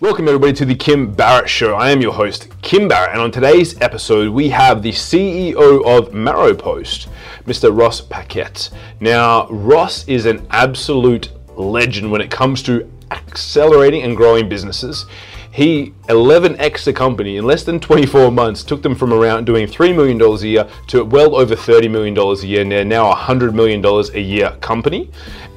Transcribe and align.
Welcome, 0.00 0.28
everybody, 0.28 0.54
to 0.54 0.64
the 0.64 0.74
Kim 0.74 1.12
Barrett 1.12 1.50
Show. 1.50 1.74
I 1.74 1.90
am 1.90 2.00
your 2.00 2.14
host, 2.14 2.48
Kim 2.62 2.88
Barrett, 2.88 3.12
and 3.12 3.20
on 3.20 3.30
today's 3.30 3.78
episode, 3.82 4.32
we 4.32 4.48
have 4.48 4.82
the 4.82 4.92
CEO 4.92 5.84
of 5.84 6.14
Maropost, 6.14 7.08
Mr. 7.44 7.78
Ross 7.78 8.00
Paquette. 8.00 8.70
Now, 8.98 9.46
Ross 9.48 10.08
is 10.08 10.24
an 10.24 10.46
absolute 10.52 11.30
legend 11.54 12.10
when 12.10 12.22
it 12.22 12.30
comes 12.30 12.62
to 12.62 12.90
accelerating 13.10 14.02
and 14.02 14.16
growing 14.16 14.48
businesses. 14.48 15.04
He 15.52 15.92
11x 16.08 16.84
the 16.84 16.94
company 16.94 17.36
in 17.36 17.44
less 17.44 17.64
than 17.64 17.78
24 17.78 18.30
months, 18.30 18.62
took 18.62 18.82
them 18.82 18.94
from 18.94 19.12
around 19.12 19.44
doing 19.44 19.66
$3 19.66 19.94
million 19.94 20.18
a 20.18 20.36
year 20.46 20.66
to 20.86 21.04
well 21.04 21.36
over 21.36 21.54
$30 21.54 21.90
million 21.90 22.16
a 22.16 22.34
year, 22.46 22.62
and 22.62 22.72
they're 22.72 22.86
now 22.86 23.12
a 23.12 23.14
$100 23.14 23.52
million 23.52 23.84
a 23.84 24.18
year 24.18 24.56
company. 24.62 25.10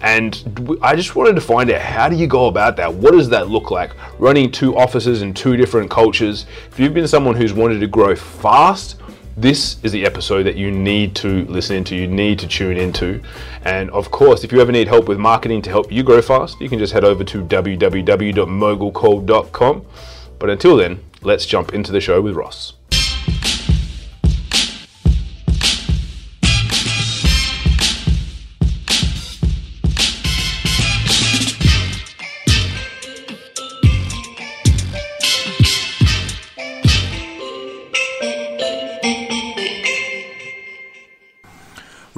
And 0.04 0.80
I 0.82 0.96
just 0.98 1.16
wanted 1.16 1.36
to 1.36 1.42
find 1.42 1.72
out 1.72 1.82
how 1.82 2.10
do 2.10 2.18
you 2.18 2.28
go 2.28 2.48
about 2.48 2.76
that? 2.76 2.94
What 2.94 3.14
does 3.14 3.30
that 3.30 3.48
look 3.48 3.72
like? 3.72 3.96
Running 4.20 4.52
two 4.52 4.78
offices 4.78 5.22
in 5.22 5.34
two 5.34 5.56
different 5.56 5.90
cultures. 5.90 6.46
If 6.70 6.78
you've 6.78 6.94
been 6.94 7.08
someone 7.08 7.36
who's 7.36 7.54
wanted 7.54 7.80
to 7.80 7.88
grow 7.88 8.14
fast, 8.14 9.00
this 9.38 9.78
is 9.82 9.94
the 9.94 10.06
episode 10.06 10.44
that 10.44 10.58
you 10.58 10.72
need 10.72 11.16
to 11.16 11.46
listen 11.46 11.78
into, 11.78 11.96
you 11.96 12.08
need 12.08 12.38
to 12.40 12.48
tune 12.48 12.76
into. 12.78 13.22
And 13.64 13.90
of 13.92 14.12
course, 14.12 14.44
if 14.44 14.52
you 14.52 14.60
ever 14.60 14.74
need 14.74 14.90
help 14.90 15.08
with 15.08 15.18
marketing 15.18 15.62
to 15.64 15.70
help 15.70 15.90
you 15.92 16.04
grow 16.04 16.22
fast, 16.22 16.60
you 16.60 16.68
can 16.68 16.80
just 16.80 16.92
head 16.94 17.06
over 17.06 17.24
to 17.24 17.42
www.mogulcall.com. 17.42 19.86
But 20.38 20.50
until 20.50 20.76
then, 20.76 21.02
let's 21.22 21.46
jump 21.46 21.74
into 21.74 21.94
the 21.94 22.02
show 22.02 22.22
with 22.22 22.36
Ross. 22.36 22.74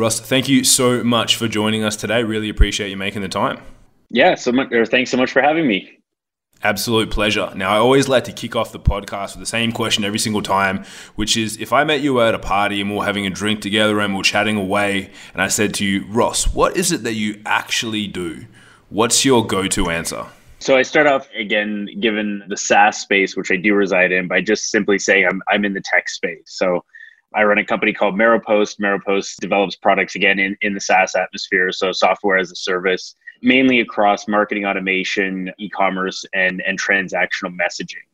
Russ, 0.05 0.19
thank 0.19 0.47
you 0.47 0.63
so 0.63 1.03
much 1.03 1.35
for 1.35 1.47
joining 1.47 1.83
us 1.83 1.95
today. 1.95 2.21
Really 2.21 2.47
appreciate 2.47 2.91
you 2.91 2.95
making 2.95 3.23
the 3.23 3.27
time. 3.27 3.59
Yeah, 4.11 4.35
so 4.35 4.51
much, 4.51 4.71
or 4.71 4.85
thanks 4.85 5.09
so 5.09 5.17
much 5.17 5.31
for 5.31 5.41
having 5.41 5.65
me. 5.65 5.97
Absolute 6.61 7.09
pleasure. 7.09 7.51
Now, 7.55 7.71
I 7.71 7.77
always 7.77 8.07
like 8.07 8.23
to 8.25 8.31
kick 8.31 8.55
off 8.55 8.71
the 8.71 8.79
podcast 8.79 9.31
with 9.31 9.39
the 9.39 9.47
same 9.47 9.71
question 9.71 10.03
every 10.03 10.19
single 10.19 10.43
time, 10.43 10.85
which 11.15 11.35
is 11.35 11.57
if 11.59 11.73
I 11.73 11.85
met 11.85 12.01
you 12.01 12.21
at 12.21 12.35
a 12.35 12.37
party 12.37 12.81
and 12.81 12.91
we 12.91 12.99
are 12.99 13.03
having 13.03 13.25
a 13.25 13.31
drink 13.31 13.61
together 13.61 13.99
and 13.99 14.13
we 14.13 14.19
are 14.19 14.23
chatting 14.23 14.57
away, 14.57 15.09
and 15.33 15.41
I 15.41 15.47
said 15.47 15.73
to 15.73 15.83
you, 15.83 16.05
Ross, 16.09 16.53
what 16.53 16.77
is 16.77 16.91
it 16.91 17.01
that 17.01 17.13
you 17.13 17.41
actually 17.43 18.05
do? 18.05 18.45
What's 18.89 19.25
your 19.25 19.43
go 19.43 19.67
to 19.69 19.89
answer? 19.89 20.27
So 20.59 20.77
I 20.77 20.83
start 20.83 21.07
off 21.07 21.27
again, 21.35 21.89
given 21.99 22.43
the 22.47 22.57
SaaS 22.57 22.99
space, 22.99 23.35
which 23.35 23.49
I 23.49 23.55
do 23.55 23.73
reside 23.73 24.11
in, 24.11 24.27
by 24.27 24.41
just 24.41 24.69
simply 24.69 24.99
saying 24.99 25.25
I'm, 25.25 25.41
I'm 25.47 25.65
in 25.65 25.73
the 25.73 25.81
tech 25.81 26.09
space. 26.09 26.43
So 26.45 26.85
I 27.35 27.43
run 27.43 27.57
a 27.57 27.65
company 27.65 27.93
called 27.93 28.15
Maropost. 28.15 28.79
Maropost 28.79 29.37
develops 29.37 29.75
products 29.75 30.15
again 30.15 30.39
in, 30.39 30.57
in 30.61 30.73
the 30.73 30.79
SaaS 30.79 31.15
atmosphere, 31.15 31.71
so 31.71 31.91
software 31.91 32.37
as 32.37 32.51
a 32.51 32.55
service, 32.55 33.15
mainly 33.41 33.81
across 33.81 34.27
marketing 34.27 34.65
automation, 34.65 35.51
e-commerce, 35.59 36.25
and 36.33 36.61
and 36.65 36.79
transactional 36.79 37.55
messaging. 37.55 38.05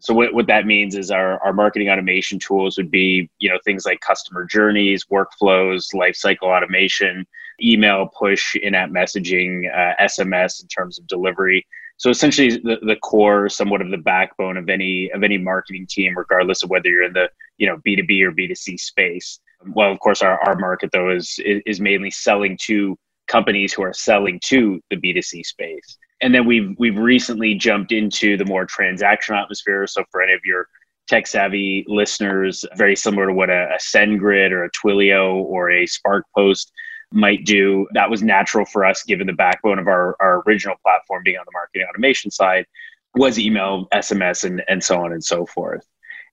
So 0.00 0.14
what, 0.14 0.32
what 0.32 0.46
that 0.46 0.66
means 0.66 0.96
is 0.96 1.10
our, 1.10 1.38
our 1.44 1.52
marketing 1.52 1.90
automation 1.90 2.38
tools 2.38 2.78
would 2.78 2.90
be, 2.90 3.28
you 3.38 3.50
know, 3.50 3.58
things 3.64 3.84
like 3.84 4.00
customer 4.00 4.44
journeys, 4.44 5.04
workflows, 5.04 5.94
lifecycle 5.94 6.44
automation, 6.44 7.26
email, 7.62 8.08
push, 8.18 8.56
in-app 8.56 8.88
messaging, 8.88 9.70
uh, 9.70 10.02
SMS 10.02 10.62
in 10.62 10.68
terms 10.68 10.98
of 10.98 11.06
delivery. 11.06 11.66
So 12.00 12.08
essentially, 12.08 12.48
the, 12.48 12.78
the 12.80 12.96
core, 12.96 13.50
somewhat 13.50 13.82
of 13.82 13.90
the 13.90 13.98
backbone 13.98 14.56
of 14.56 14.70
any 14.70 15.10
of 15.12 15.22
any 15.22 15.36
marketing 15.36 15.86
team, 15.86 16.16
regardless 16.16 16.62
of 16.62 16.70
whether 16.70 16.88
you're 16.88 17.04
in 17.04 17.12
the 17.12 17.28
you 17.58 17.66
know 17.66 17.76
B 17.84 17.94
two 17.94 18.04
B 18.04 18.24
or 18.24 18.30
B 18.30 18.48
two 18.48 18.54
C 18.54 18.78
space. 18.78 19.38
Well, 19.74 19.92
of 19.92 20.00
course, 20.00 20.22
our, 20.22 20.40
our 20.48 20.56
market 20.56 20.88
though 20.94 21.10
is 21.10 21.38
is 21.44 21.78
mainly 21.78 22.10
selling 22.10 22.56
to 22.62 22.98
companies 23.28 23.74
who 23.74 23.82
are 23.82 23.92
selling 23.92 24.40
to 24.44 24.80
the 24.88 24.96
B 24.96 25.12
two 25.12 25.20
C 25.20 25.42
space. 25.42 25.98
And 26.22 26.34
then 26.34 26.46
we've 26.46 26.74
we've 26.78 26.96
recently 26.96 27.54
jumped 27.54 27.92
into 27.92 28.38
the 28.38 28.46
more 28.46 28.66
transactional 28.66 29.42
atmosphere. 29.42 29.86
So 29.86 30.02
for 30.10 30.22
any 30.22 30.32
of 30.32 30.40
your 30.42 30.68
tech 31.06 31.26
savvy 31.26 31.84
listeners, 31.86 32.64
very 32.76 32.96
similar 32.96 33.26
to 33.26 33.34
what 33.34 33.50
a, 33.50 33.74
a 33.74 33.78
SendGrid 33.78 34.52
or 34.52 34.64
a 34.64 34.70
Twilio 34.70 35.34
or 35.34 35.70
a 35.70 35.84
SparkPost 35.84 36.70
might 37.12 37.44
do. 37.44 37.86
That 37.92 38.10
was 38.10 38.22
natural 38.22 38.64
for 38.64 38.84
us, 38.84 39.02
given 39.02 39.26
the 39.26 39.32
backbone 39.32 39.78
of 39.78 39.88
our, 39.88 40.16
our 40.20 40.42
original 40.46 40.76
platform 40.82 41.22
being 41.24 41.38
on 41.38 41.44
the 41.46 41.52
marketing 41.52 41.86
automation 41.88 42.30
side, 42.30 42.66
was 43.14 43.38
email, 43.38 43.88
SMS, 43.92 44.44
and, 44.44 44.62
and 44.68 44.82
so 44.82 45.02
on 45.04 45.12
and 45.12 45.22
so 45.22 45.46
forth. 45.46 45.86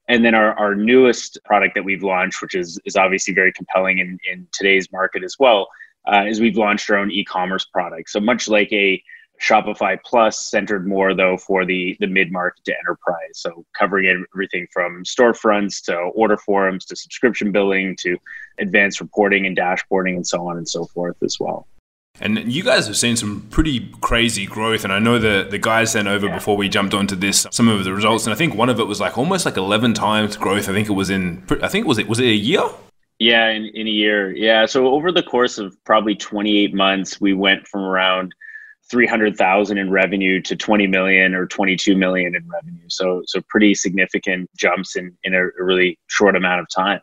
And 0.07 0.23
then 0.23 0.35
our, 0.35 0.53
our 0.57 0.75
newest 0.75 1.39
product 1.43 1.75
that 1.75 1.83
we've 1.83 2.03
launched, 2.03 2.41
which 2.41 2.55
is, 2.55 2.79
is 2.85 2.95
obviously 2.95 3.33
very 3.33 3.51
compelling 3.51 3.97
in, 3.97 4.17
in 4.31 4.47
today's 4.53 4.91
market 4.91 5.23
as 5.23 5.35
well, 5.39 5.67
uh, 6.11 6.23
is 6.25 6.39
we've 6.39 6.57
launched 6.57 6.89
our 6.89 6.97
own 6.97 7.11
e-commerce 7.11 7.65
product. 7.65 8.09
So 8.09 8.19
much 8.19 8.47
like 8.47 8.71
a 8.71 9.01
Shopify 9.41 9.97
Plus 10.03 10.49
centered 10.49 10.87
more 10.87 11.13
though 11.13 11.37
for 11.37 11.65
the 11.65 11.95
the 11.99 12.07
mid 12.07 12.31
market 12.31 12.65
to 12.65 12.75
enterprise. 12.77 13.33
So 13.33 13.65
covering 13.77 14.25
everything 14.33 14.67
from 14.71 15.03
storefronts 15.03 15.83
to 15.85 15.95
order 15.95 16.37
forms 16.37 16.85
to 16.85 16.95
subscription 16.95 17.51
billing 17.51 17.95
to 17.97 18.17
advanced 18.57 18.99
reporting 18.99 19.45
and 19.45 19.55
dashboarding 19.55 20.15
and 20.15 20.25
so 20.25 20.47
on 20.47 20.57
and 20.57 20.67
so 20.67 20.85
forth 20.85 21.17
as 21.21 21.37
well. 21.39 21.67
And 22.19 22.51
you 22.51 22.63
guys 22.63 22.87
have 22.87 22.97
seen 22.97 23.15
some 23.15 23.41
pretty 23.51 23.91
crazy 24.01 24.45
growth. 24.45 24.83
And 24.83 24.91
I 24.91 24.99
know 24.99 25.19
the, 25.19 25.47
the 25.49 25.59
guys 25.59 25.91
sent 25.91 26.07
over 26.07 26.27
yeah. 26.27 26.33
before 26.33 26.57
we 26.57 26.67
jumped 26.67 26.93
onto 26.93 27.15
this 27.15 27.45
some 27.51 27.67
of 27.67 27.83
the 27.83 27.93
results. 27.93 28.25
And 28.25 28.33
I 28.33 28.37
think 28.37 28.55
one 28.55 28.69
of 28.69 28.79
it 28.79 28.87
was 28.87 28.99
like 28.99 29.17
almost 29.17 29.45
like 29.45 29.57
11 29.57 29.93
times 29.93 30.35
growth. 30.35 30.67
I 30.67 30.73
think 30.73 30.89
it 30.89 30.93
was 30.93 31.09
in, 31.09 31.43
I 31.61 31.67
think 31.67 31.85
it 31.85 31.87
was 31.87 31.99
it, 31.99 32.07
was 32.07 32.19
it 32.19 32.25
a 32.25 32.33
year? 32.33 32.63
Yeah, 33.19 33.49
in, 33.49 33.65
in 33.65 33.87
a 33.87 33.91
year. 33.91 34.35
Yeah. 34.35 34.65
So 34.65 34.87
over 34.87 35.11
the 35.11 35.23
course 35.23 35.57
of 35.57 35.83
probably 35.83 36.15
28 36.15 36.73
months, 36.73 37.21
we 37.21 37.33
went 37.33 37.67
from 37.67 37.81
around 37.81 38.33
300,000 38.89 39.77
in 39.77 39.91
revenue 39.91 40.41
to 40.41 40.55
20 40.55 40.87
million 40.87 41.35
or 41.35 41.45
22 41.45 41.95
million 41.95 42.35
in 42.35 42.47
revenue. 42.47 42.87
So 42.87 43.23
so 43.25 43.41
pretty 43.49 43.75
significant 43.75 44.49
jumps 44.55 44.95
in 44.95 45.17
in 45.23 45.33
a, 45.33 45.43
really 45.59 45.99
short 46.07 46.35
amount 46.35 46.61
of 46.61 46.67
time. 46.69 47.01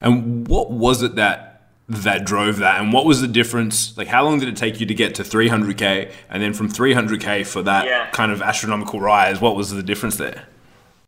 And 0.00 0.48
what 0.48 0.70
was 0.70 1.02
it 1.02 1.16
that 1.16 1.46
that 1.88 2.24
drove 2.24 2.58
that? 2.58 2.80
And 2.80 2.92
what 2.92 3.04
was 3.04 3.20
the 3.20 3.28
difference? 3.28 3.96
Like 3.98 4.08
how 4.08 4.24
long 4.24 4.38
did 4.38 4.48
it 4.48 4.56
take 4.56 4.80
you 4.80 4.86
to 4.86 4.94
get 4.94 5.14
to 5.16 5.22
300k 5.22 6.12
and 6.30 6.42
then 6.42 6.54
from 6.54 6.68
300k 6.68 7.46
for 7.46 7.62
that 7.62 7.86
yeah. 7.86 8.10
kind 8.10 8.32
of 8.32 8.40
astronomical 8.40 9.00
rise 9.00 9.40
what 9.40 9.56
was 9.56 9.70
the 9.70 9.82
difference 9.82 10.16
there? 10.16 10.46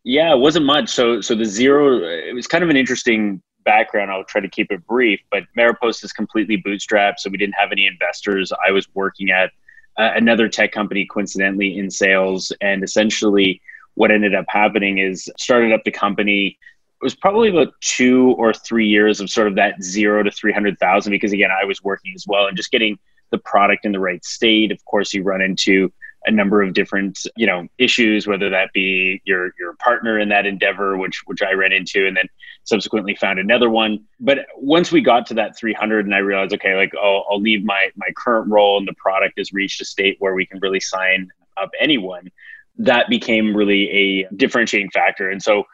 Yeah 0.05 0.35
it 0.35 0.39
wasn't 0.39 0.67
much. 0.67 0.91
So 0.91 1.21
so 1.21 1.35
the 1.35 1.47
zero 1.47 2.03
it 2.03 2.35
was 2.35 2.47
kind 2.47 2.63
of 2.63 2.71
an 2.71 2.77
interesting 2.77 3.41
background. 3.65 4.11
I'll 4.11 4.25
try 4.25 4.41
to 4.41 4.49
keep 4.49 4.71
it 4.71 4.87
brief 4.87 5.21
but 5.31 5.45
Maropost 5.57 6.05
is 6.05 6.13
completely 6.13 6.61
bootstrapped 6.61 7.19
so 7.19 7.31
we 7.31 7.39
didn't 7.39 7.55
have 7.55 7.73
any 7.73 7.87
investors. 7.87 8.53
I 8.67 8.73
was 8.73 8.87
working 8.95 9.31
at 9.31 9.53
uh, 9.99 10.11
another 10.15 10.49
tech 10.49 10.73
company 10.73 11.07
coincidentally 11.07 11.79
in 11.79 11.91
sales. 11.91 12.53
And 12.61 12.83
essentially 12.83 13.61
what 13.95 14.11
ended 14.11 14.35
up 14.35 14.47
happening 14.49 14.99
is 14.99 15.31
started 15.37 15.73
up 15.73 15.85
the 15.85 15.91
company 15.91 16.59
it 17.03 17.05
was 17.05 17.17
probably 17.17 17.49
about 17.49 17.75
two 17.81 18.37
or 18.39 18.55
three 18.55 18.87
years 18.87 19.21
of 19.21 19.29
sort 19.29 19.49
of 19.49 19.57
that 19.57 19.83
zero 19.83 20.23
to 20.23 20.31
300,000 20.31 21.11
because 21.11 21.33
again 21.33 21.51
I 21.51 21.65
was 21.65 21.83
working 21.83 22.13
as 22.15 22.25
well 22.29 22.47
and 22.47 22.57
just 22.57 22.71
getting 22.71 22.97
the 23.31 23.39
product 23.39 23.85
in 23.85 23.91
the 23.91 23.99
right 23.99 24.25
state. 24.25 24.71
Of 24.71 24.85
course 24.85 25.13
you 25.13 25.25
run 25.25 25.41
into 25.41 25.93
a 26.27 26.31
number 26.31 26.63
of 26.63 26.75
different 26.75 27.19
you 27.37 27.47
know 27.47 27.67
issues 27.79 28.29
whether 28.29 28.49
that 28.51 28.73
be 28.73 29.21
your 29.25 29.53
your 29.59 29.75
partner 29.75 30.21
in 30.21 30.29
that 30.29 30.47
endeavor 30.47 30.97
which 30.97 31.23
which 31.27 31.43
I 31.43 31.53
ran 31.55 31.73
into 31.73 32.07
and 32.07 32.17
then 32.17 32.29
subsequently 32.65 33.15
found 33.15 33.39
another 33.39 33.69
one. 33.69 34.05
But 34.21 34.47
once 34.57 34.93
we 34.93 35.01
got 35.01 35.27
to 35.27 35.35
that 35.35 35.57
300 35.57 36.05
and 36.05 36.15
I 36.15 36.19
realized 36.19 36.55
okay 36.55 36.77
like 36.77 36.93
I'll, 37.01 37.41
leave 37.41 37.65
my 37.65 37.89
my 37.97 38.09
current 38.17 38.51
role 38.51 38.79
and 38.79 38.87
the 38.87 38.95
product 38.95 39.39
has 39.39 39.53
reached 39.53 39.81
a 39.81 39.85
state 39.85 40.17
where 40.21 40.35
we 40.35 40.47
can 40.47 40.61
really 40.61 40.81
sign 40.81 41.29
up 41.61 41.71
anyone 41.81 42.31
that 42.79 43.09
became 43.09 43.55
really 43.55 43.91
a 43.91 44.29
differentiating 44.37 44.91
factor. 44.91 45.31
And 45.31 45.43
so 45.43 45.65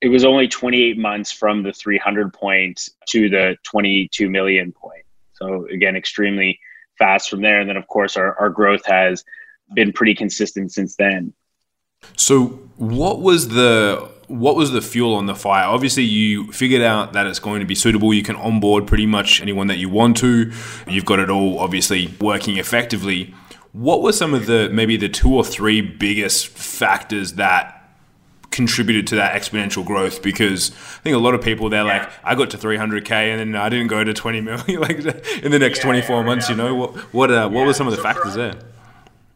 it 0.00 0.08
was 0.08 0.24
only 0.24 0.48
28 0.48 0.98
months 0.98 1.32
from 1.32 1.62
the 1.62 1.72
300 1.72 2.32
point 2.32 2.88
to 3.08 3.28
the 3.30 3.56
22 3.62 4.28
million 4.28 4.72
point. 4.72 5.04
So 5.34 5.66
again 5.66 5.96
extremely 5.96 6.58
fast 6.98 7.30
from 7.30 7.40
there. 7.40 7.60
And 7.60 7.68
then 7.68 7.76
of 7.76 7.86
course 7.88 8.16
our, 8.16 8.38
our 8.38 8.50
growth 8.50 8.84
has 8.86 9.24
been 9.74 9.92
pretty 9.92 10.14
consistent 10.14 10.72
since 10.72 10.96
then. 10.96 11.32
So, 12.16 12.46
what 12.76 13.20
was 13.20 13.48
the 13.48 14.10
what 14.32 14.56
was 14.56 14.70
the 14.70 14.80
fuel 14.80 15.14
on 15.14 15.26
the 15.26 15.34
fire? 15.34 15.66
Obviously, 15.66 16.04
you 16.04 16.50
figured 16.52 16.80
out 16.80 17.12
that 17.12 17.26
it's 17.26 17.38
going 17.38 17.60
to 17.60 17.66
be 17.66 17.74
suitable. 17.74 18.14
You 18.14 18.22
can 18.22 18.34
onboard 18.36 18.86
pretty 18.86 19.04
much 19.04 19.42
anyone 19.42 19.66
that 19.66 19.76
you 19.76 19.90
want 19.90 20.16
to. 20.18 20.50
You've 20.88 21.04
got 21.04 21.18
it 21.18 21.28
all 21.28 21.58
obviously 21.58 22.14
working 22.18 22.56
effectively. 22.56 23.34
What 23.72 24.02
were 24.02 24.12
some 24.12 24.32
of 24.32 24.46
the 24.46 24.70
maybe 24.72 24.96
the 24.96 25.10
two 25.10 25.34
or 25.34 25.44
three 25.44 25.82
biggest 25.82 26.48
factors 26.48 27.34
that 27.34 27.78
contributed 28.50 29.06
to 29.08 29.16
that 29.16 29.38
exponential 29.38 29.84
growth? 29.84 30.22
Because 30.22 30.70
I 30.70 31.02
think 31.02 31.14
a 31.14 31.18
lot 31.18 31.34
of 31.34 31.42
people 31.42 31.68
they're 31.68 31.84
yeah. 31.84 31.98
like, 31.98 32.10
I 32.24 32.34
got 32.34 32.48
to 32.50 32.58
300k 32.58 33.10
and 33.10 33.54
then 33.54 33.60
I 33.60 33.68
didn't 33.68 33.88
go 33.88 34.02
to 34.02 34.14
20 34.14 34.40
million 34.40 34.64
like 34.80 34.98
in 35.42 35.50
the 35.50 35.58
next 35.58 35.78
yeah, 35.80 35.84
24 35.84 36.24
months. 36.24 36.48
You 36.48 36.56
know 36.56 36.74
what? 36.74 36.96
What 37.12 37.30
uh, 37.30 37.50
what 37.50 37.66
were 37.66 37.74
some 37.74 37.86
of 37.86 37.94
the 37.94 38.02
factors 38.02 38.34
there? 38.34 38.54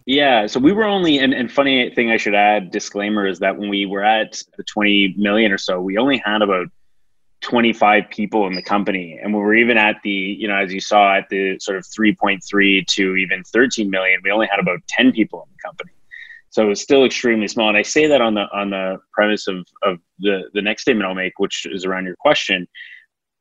Yeah, 0.06 0.46
so 0.46 0.60
we 0.60 0.72
were 0.72 0.84
only, 0.84 1.18
and, 1.18 1.34
and 1.34 1.50
funny 1.50 1.90
thing 1.90 2.12
I 2.12 2.16
should 2.16 2.34
add, 2.34 2.70
disclaimer 2.70 3.26
is 3.26 3.40
that 3.40 3.58
when 3.58 3.68
we 3.68 3.86
were 3.86 4.04
at 4.04 4.40
the 4.56 4.62
20 4.62 5.16
million 5.18 5.50
or 5.50 5.58
so, 5.58 5.80
we 5.80 5.98
only 5.98 6.22
had 6.24 6.42
about 6.42 6.68
25 7.40 8.04
people 8.10 8.46
in 8.46 8.54
the 8.54 8.62
company. 8.62 9.18
And 9.20 9.34
when 9.34 9.42
we 9.42 9.46
were 9.46 9.54
even 9.54 9.76
at 9.76 9.96
the, 10.04 10.10
you 10.10 10.46
know, 10.46 10.56
as 10.56 10.72
you 10.72 10.80
saw 10.80 11.16
at 11.16 11.28
the 11.28 11.58
sort 11.58 11.76
of 11.76 11.84
3.3 11.84 12.86
to 12.86 13.16
even 13.16 13.42
13 13.42 13.90
million, 13.90 14.20
we 14.22 14.30
only 14.30 14.46
had 14.46 14.60
about 14.60 14.78
10 14.88 15.10
people 15.10 15.42
in 15.48 15.56
the 15.56 15.68
company. 15.68 15.90
So 16.50 16.62
it 16.62 16.68
was 16.68 16.80
still 16.80 17.04
extremely 17.04 17.48
small. 17.48 17.68
And 17.68 17.76
I 17.76 17.82
say 17.82 18.06
that 18.06 18.20
on 18.20 18.34
the 18.34 18.46
on 18.52 18.70
the 18.70 18.98
premise 19.12 19.46
of 19.46 19.66
of 19.82 19.98
the 20.20 20.44
the 20.54 20.62
next 20.62 20.82
statement 20.82 21.06
I'll 21.06 21.14
make, 21.14 21.38
which 21.38 21.66
is 21.66 21.84
around 21.84 22.06
your 22.06 22.16
question. 22.16 22.66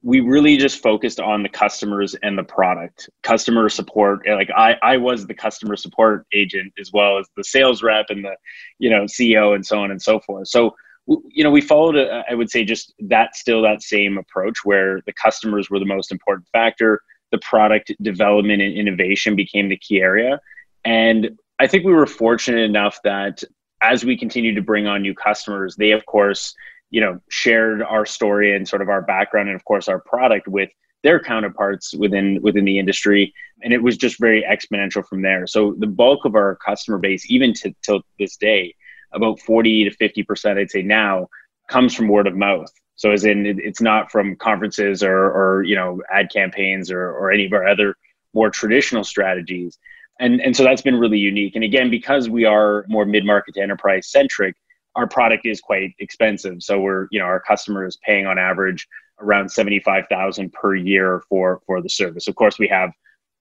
We 0.06 0.20
really 0.20 0.58
just 0.58 0.84
focused 0.84 1.20
on 1.20 1.42
the 1.42 1.50
customers 1.50 2.16
and 2.22 2.38
the 2.38 2.44
product, 2.44 3.10
customer 3.24 3.70
support. 3.70 4.22
Eh, 4.28 4.36
like 4.36 4.52
I, 4.56 4.76
I 4.84 4.98
was 4.98 5.26
the 5.26 5.34
customer 5.34 5.76
support 5.76 6.28
agent 6.32 6.74
as 6.80 6.92
well 6.94 7.18
as 7.18 7.28
the 7.36 7.44
sales 7.44 7.82
rep 7.82 8.06
and 8.10 8.24
the, 8.24 8.36
you 8.78 8.90
know, 8.90 9.06
CEO 9.06 9.56
and 9.56 9.66
so 9.66 9.80
on 9.80 9.90
and 9.90 10.02
so 10.02 10.20
forth. 10.20 10.48
So 10.48 10.76
you 11.08 11.44
know 11.44 11.52
we 11.52 11.62
followed 11.62 11.96
a, 11.96 12.24
I 12.30 12.34
would 12.34 12.50
say 12.50 12.64
just 12.64 12.94
that 13.00 13.36
still 13.36 13.62
that 13.62 13.84
same 13.84 14.18
approach 14.18 14.58
where 14.64 15.02
the 15.06 15.14
customers 15.14 15.70
were 15.70 15.80
the 15.80 15.86
most 15.86 16.12
important 16.12 16.48
factor 16.50 17.02
the 17.32 17.38
product 17.40 17.92
development 18.02 18.62
and 18.62 18.74
innovation 18.74 19.36
became 19.36 19.70
the 19.70 19.78
key 19.78 20.00
area 20.00 20.40
and 20.84 21.38
i 21.60 21.68
think 21.68 21.86
we 21.86 21.94
were 21.94 22.08
fortunate 22.08 22.62
enough 22.62 23.00
that 23.04 23.44
as 23.82 24.04
we 24.04 24.18
continued 24.18 24.56
to 24.56 24.62
bring 24.62 24.88
on 24.88 25.02
new 25.02 25.14
customers 25.14 25.76
they 25.76 25.92
of 25.92 26.06
course 26.06 26.56
you 26.96 27.02
know 27.02 27.20
shared 27.30 27.82
our 27.84 28.06
story 28.06 28.56
and 28.56 28.68
sort 28.68 28.82
of 28.82 28.90
our 28.90 29.02
background 29.02 29.50
and 29.50 29.56
of 29.56 29.66
course 29.66 29.88
our 29.88 30.00
product 30.00 30.48
with 30.48 30.70
their 31.04 31.20
counterparts 31.20 31.94
within 31.94 32.40
within 32.42 32.66
the 32.66 32.80
industry 32.80 33.34
and 33.64 33.74
it 33.74 33.82
was 33.82 33.98
just 33.98 34.20
very 34.20 34.42
exponential 34.44 35.06
from 35.06 35.22
there 35.22 35.46
so 35.46 35.76
the 35.80 35.88
bulk 35.88 36.26
of 36.26 36.36
our 36.36 36.56
customer 36.56 36.98
base 36.98 37.30
even 37.30 37.54
to 37.54 37.74
till 37.84 38.02
this 38.20 38.38
day 38.38 38.74
about 39.16 39.40
40 39.40 39.90
to 39.90 39.98
50%, 39.98 40.58
I'd 40.58 40.70
say 40.70 40.82
now, 40.82 41.28
comes 41.70 41.96
from 41.96 42.08
word 42.08 42.28
of 42.28 42.36
mouth. 42.36 42.72
So 42.96 43.12
as 43.12 43.26
in, 43.26 43.46
it's 43.46 43.82
not 43.82 44.12
from 44.12 44.36
conferences 44.36 45.04
or, 45.04 45.16
or 45.16 45.64
you 45.64 45.76
know, 45.76 46.02
ad 46.12 46.30
campaigns 46.32 46.92
or, 46.92 47.02
or 47.02 47.32
any 47.32 47.46
of 47.46 47.54
our 47.54 47.68
other 47.68 47.96
more 48.34 48.50
traditional 48.50 49.04
strategies. 49.04 49.78
And, 50.20 50.40
and 50.40 50.56
so 50.56 50.64
that's 50.64 50.82
been 50.82 50.96
really 50.96 51.18
unique. 51.18 51.56
And 51.56 51.64
again, 51.64 51.90
because 51.90 52.30
we 52.30 52.46
are 52.46 52.86
more 52.88 53.06
mid-market 53.06 53.56
to 53.56 53.62
enterprise 53.62 54.08
centric, 54.08 54.56
our 54.96 55.08
product 55.08 55.46
is 55.46 55.62
quite 55.62 55.94
expensive. 56.00 56.64
So 56.64 56.80
we're, 56.80 57.08
you 57.12 57.20
know, 57.20 57.26
our 57.26 57.40
customer 57.40 57.86
is 57.86 57.98
paying 57.98 58.26
on 58.26 58.38
average 58.38 58.88
around 59.20 59.50
75,000 59.50 60.52
per 60.54 60.76
year 60.76 61.24
for, 61.30 61.62
for 61.66 61.82
the 61.82 61.90
service. 61.90 62.28
Of 62.28 62.36
course, 62.36 62.60
we 62.60 62.68
have 62.68 62.92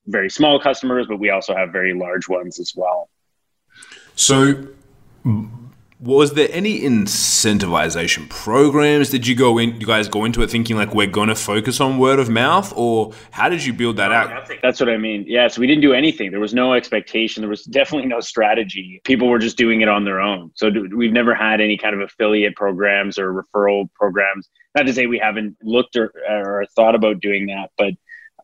very 0.07 0.31
small 0.31 0.61
customers, 0.61 1.07
but 1.09 1.19
we 1.19 1.31
also 1.31 1.55
have 1.55 1.71
very 1.71 1.95
large 1.95 2.29
ones 2.29 2.61
as 2.61 2.73
well. 2.77 3.09
So 4.17 4.67
was 6.05 6.35
there 6.35 6.49
any 6.51 6.81
incentivization 6.83 8.29
programs? 8.29 9.09
Did 9.09 9.27
you 9.27 9.35
go 9.35 9.57
in 9.57 9.81
you 9.81 9.87
guys 9.87 10.07
go 10.07 10.27
into 10.27 10.43
it 10.43 10.51
thinking 10.51 10.77
like 10.77 10.95
we're 10.95 11.07
going 11.07 11.31
to 11.31 11.35
focus 11.35 11.81
on 11.81 11.97
word 11.97 12.19
of 12.19 12.29
mouth 12.29 12.75
or 12.77 13.13
how 13.31 13.49
did 13.49 13.65
you 13.65 13.73
build 13.73 13.97
that 13.97 14.13
out? 14.13 14.51
that's 14.63 14.81
what 14.81 14.91
i 14.91 14.99
mean. 14.99 15.25
Yeah 15.27 15.49
so 15.49 15.63
we 15.63 15.67
didn't 15.67 15.81
do 15.81 15.95
anything. 15.95 16.31
There 16.31 16.41
was 16.41 16.53
no 16.53 16.75
expectation. 16.75 17.41
There 17.41 17.49
was 17.49 17.65
definitely 17.65 18.07
no 18.07 18.21
strategy. 18.21 19.01
People 19.05 19.29
were 19.29 19.39
just 19.39 19.57
doing 19.57 19.81
it 19.81 19.89
on 19.89 20.05
their 20.05 20.21
own. 20.21 20.51
So 20.55 20.71
we've 20.95 21.13
never 21.13 21.35
had 21.35 21.63
any 21.63 21.79
kind 21.79 21.95
of 21.95 22.03
affiliate 22.03 22.55
programs 22.55 23.19
or 23.19 23.33
referral 23.33 23.89
programs. 23.95 24.51
Not 24.75 24.87
to 24.87 24.93
say 24.93 25.07
we 25.07 25.19
haven't 25.19 25.57
looked 25.63 25.97
or, 25.97 26.13
or 26.29 26.67
thought 26.77 26.95
about 26.95 27.21
doing 27.21 27.47
that 27.47 27.71
but 27.79 27.95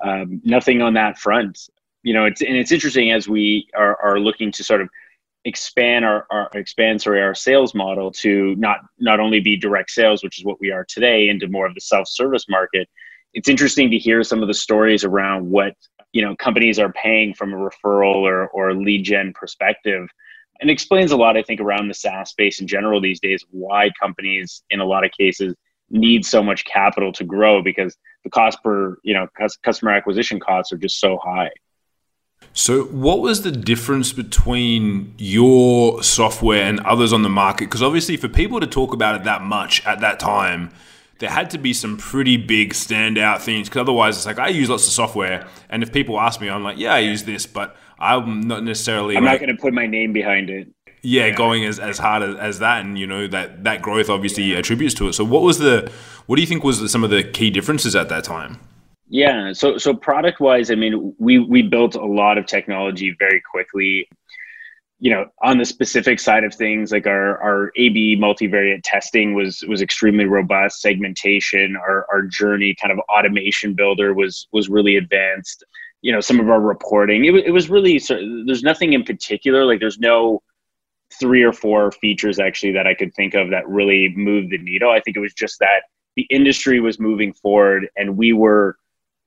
um, 0.02 0.40
nothing 0.44 0.80
on 0.80 0.94
that 0.94 1.18
front. 1.18 1.58
You 2.04 2.14
know 2.14 2.24
it's 2.24 2.40
and 2.40 2.56
it's 2.56 2.72
interesting 2.72 3.10
as 3.10 3.28
we 3.28 3.68
are, 3.76 4.00
are 4.02 4.18
looking 4.18 4.50
to 4.52 4.64
sort 4.64 4.80
of 4.80 4.88
expand 5.44 6.04
our, 6.04 6.26
our 6.30 6.50
expand 6.54 7.00
sorry 7.00 7.22
our 7.22 7.34
sales 7.34 7.74
model 7.74 8.10
to 8.10 8.54
not 8.56 8.80
not 8.98 9.20
only 9.20 9.40
be 9.40 9.56
direct 9.56 9.90
sales 9.90 10.22
which 10.22 10.38
is 10.38 10.44
what 10.44 10.60
we 10.60 10.70
are 10.70 10.84
today 10.84 11.28
into 11.28 11.48
more 11.48 11.66
of 11.66 11.74
the 11.74 11.80
self-service 11.80 12.46
market. 12.48 12.88
It's 13.32 13.48
interesting 13.48 13.90
to 13.90 13.98
hear 13.98 14.22
some 14.22 14.42
of 14.42 14.48
the 14.48 14.54
stories 14.54 15.04
around 15.04 15.48
what 15.48 15.74
you 16.12 16.22
know 16.22 16.36
companies 16.36 16.78
are 16.78 16.92
paying 16.92 17.32
from 17.34 17.54
a 17.54 17.56
referral 17.56 18.16
or, 18.16 18.48
or 18.48 18.74
lead 18.74 19.04
gen 19.04 19.32
perspective. 19.32 20.08
And 20.60 20.70
explains 20.70 21.10
a 21.10 21.16
lot 21.16 21.38
i 21.38 21.42
think 21.42 21.60
around 21.60 21.88
the 21.88 21.94
saas 21.94 22.28
space 22.28 22.60
in 22.60 22.66
general 22.66 23.00
these 23.00 23.20
days 23.20 23.42
why 23.50 23.90
companies 23.98 24.62
in 24.68 24.80
a 24.80 24.84
lot 24.84 25.06
of 25.06 25.10
cases 25.12 25.54
need 25.88 26.24
so 26.24 26.42
much 26.42 26.66
capital 26.66 27.12
to 27.12 27.24
grow 27.24 27.62
because 27.62 27.96
the 28.24 28.30
cost 28.30 28.62
per 28.62 28.98
you 29.02 29.14
know 29.14 29.26
customer 29.64 29.92
acquisition 29.92 30.38
costs 30.38 30.70
are 30.70 30.76
just 30.76 31.00
so 31.00 31.16
high 31.16 31.50
so, 32.52 32.84
what 32.84 33.20
was 33.20 33.42
the 33.42 33.52
difference 33.52 34.12
between 34.12 35.14
your 35.18 36.02
software 36.02 36.64
and 36.64 36.80
others 36.80 37.12
on 37.12 37.22
the 37.22 37.28
market? 37.28 37.66
Because 37.66 37.82
obviously, 37.82 38.16
for 38.16 38.28
people 38.28 38.58
to 38.58 38.66
talk 38.66 38.92
about 38.92 39.14
it 39.14 39.24
that 39.24 39.42
much 39.42 39.86
at 39.86 40.00
that 40.00 40.18
time, 40.18 40.70
there 41.20 41.30
had 41.30 41.50
to 41.50 41.58
be 41.58 41.72
some 41.72 41.96
pretty 41.96 42.36
big 42.36 42.72
standout 42.72 43.40
things. 43.40 43.68
Because 43.68 43.82
otherwise, 43.82 44.16
it's 44.16 44.26
like 44.26 44.40
I 44.40 44.48
use 44.48 44.68
lots 44.68 44.86
of 44.86 44.92
software, 44.92 45.46
and 45.68 45.84
if 45.84 45.92
people 45.92 46.18
ask 46.18 46.40
me, 46.40 46.50
I'm 46.50 46.64
like, 46.64 46.76
yeah, 46.76 46.94
I 46.94 46.98
use 46.98 47.22
this, 47.22 47.46
but 47.46 47.76
I'm 48.00 48.40
not 48.40 48.64
necessarily. 48.64 49.16
I'm 49.16 49.24
like, 49.24 49.40
not 49.40 49.46
going 49.46 49.56
to 49.56 49.62
put 49.62 49.72
my 49.72 49.86
name 49.86 50.12
behind 50.12 50.50
it. 50.50 50.68
Yeah, 51.02 51.26
yeah, 51.26 51.34
going 51.34 51.64
as, 51.64 51.78
as 51.78 51.98
hard 51.98 52.22
as, 52.22 52.34
as 52.36 52.58
that, 52.58 52.84
and 52.84 52.98
you 52.98 53.06
know 53.06 53.28
that 53.28 53.62
that 53.62 53.80
growth 53.80 54.10
obviously 54.10 54.44
yeah. 54.44 54.58
attributes 54.58 54.94
to 54.94 55.08
it. 55.08 55.12
So, 55.12 55.24
what 55.24 55.42
was 55.42 55.58
the? 55.58 55.90
What 56.26 56.36
do 56.36 56.42
you 56.42 56.48
think 56.48 56.64
was 56.64 56.80
the, 56.80 56.88
some 56.88 57.04
of 57.04 57.10
the 57.10 57.22
key 57.22 57.50
differences 57.50 57.94
at 57.94 58.08
that 58.08 58.24
time? 58.24 58.58
Yeah. 59.10 59.52
So 59.52 59.76
so 59.76 59.92
product 59.92 60.38
wise, 60.40 60.70
I 60.70 60.76
mean, 60.76 61.14
we 61.18 61.38
we 61.40 61.62
built 61.62 61.96
a 61.96 62.04
lot 62.04 62.38
of 62.38 62.46
technology 62.46 63.14
very 63.18 63.42
quickly. 63.50 64.08
You 65.00 65.10
know, 65.10 65.26
on 65.42 65.58
the 65.58 65.64
specific 65.64 66.20
side 66.20 66.44
of 66.44 66.54
things, 66.54 66.92
like 66.92 67.06
our 67.08 67.42
our 67.42 67.72
AB 67.76 68.18
multivariate 68.20 68.82
testing 68.84 69.34
was 69.34 69.64
was 69.66 69.82
extremely 69.82 70.26
robust. 70.26 70.80
Segmentation, 70.80 71.76
our 71.76 72.06
our 72.12 72.22
journey 72.22 72.76
kind 72.80 72.92
of 72.92 73.00
automation 73.08 73.74
builder 73.74 74.14
was 74.14 74.46
was 74.52 74.68
really 74.68 74.96
advanced. 74.96 75.64
You 76.02 76.12
know, 76.12 76.20
some 76.20 76.38
of 76.38 76.48
our 76.48 76.60
reporting, 76.60 77.24
it, 77.24 77.34
it 77.34 77.50
was 77.50 77.68
really. 77.68 77.98
There's 78.46 78.62
nothing 78.62 78.92
in 78.92 79.02
particular. 79.02 79.64
Like, 79.64 79.80
there's 79.80 79.98
no 79.98 80.40
three 81.18 81.42
or 81.42 81.52
four 81.52 81.90
features 81.92 82.38
actually 82.38 82.72
that 82.72 82.86
I 82.86 82.94
could 82.94 83.12
think 83.14 83.34
of 83.34 83.50
that 83.50 83.68
really 83.68 84.14
moved 84.16 84.50
the 84.50 84.58
needle. 84.58 84.90
I 84.90 85.00
think 85.00 85.16
it 85.16 85.20
was 85.20 85.34
just 85.34 85.58
that 85.58 85.82
the 86.16 86.22
industry 86.30 86.78
was 86.80 87.00
moving 87.00 87.32
forward 87.32 87.88
and 87.96 88.16
we 88.16 88.32
were 88.32 88.76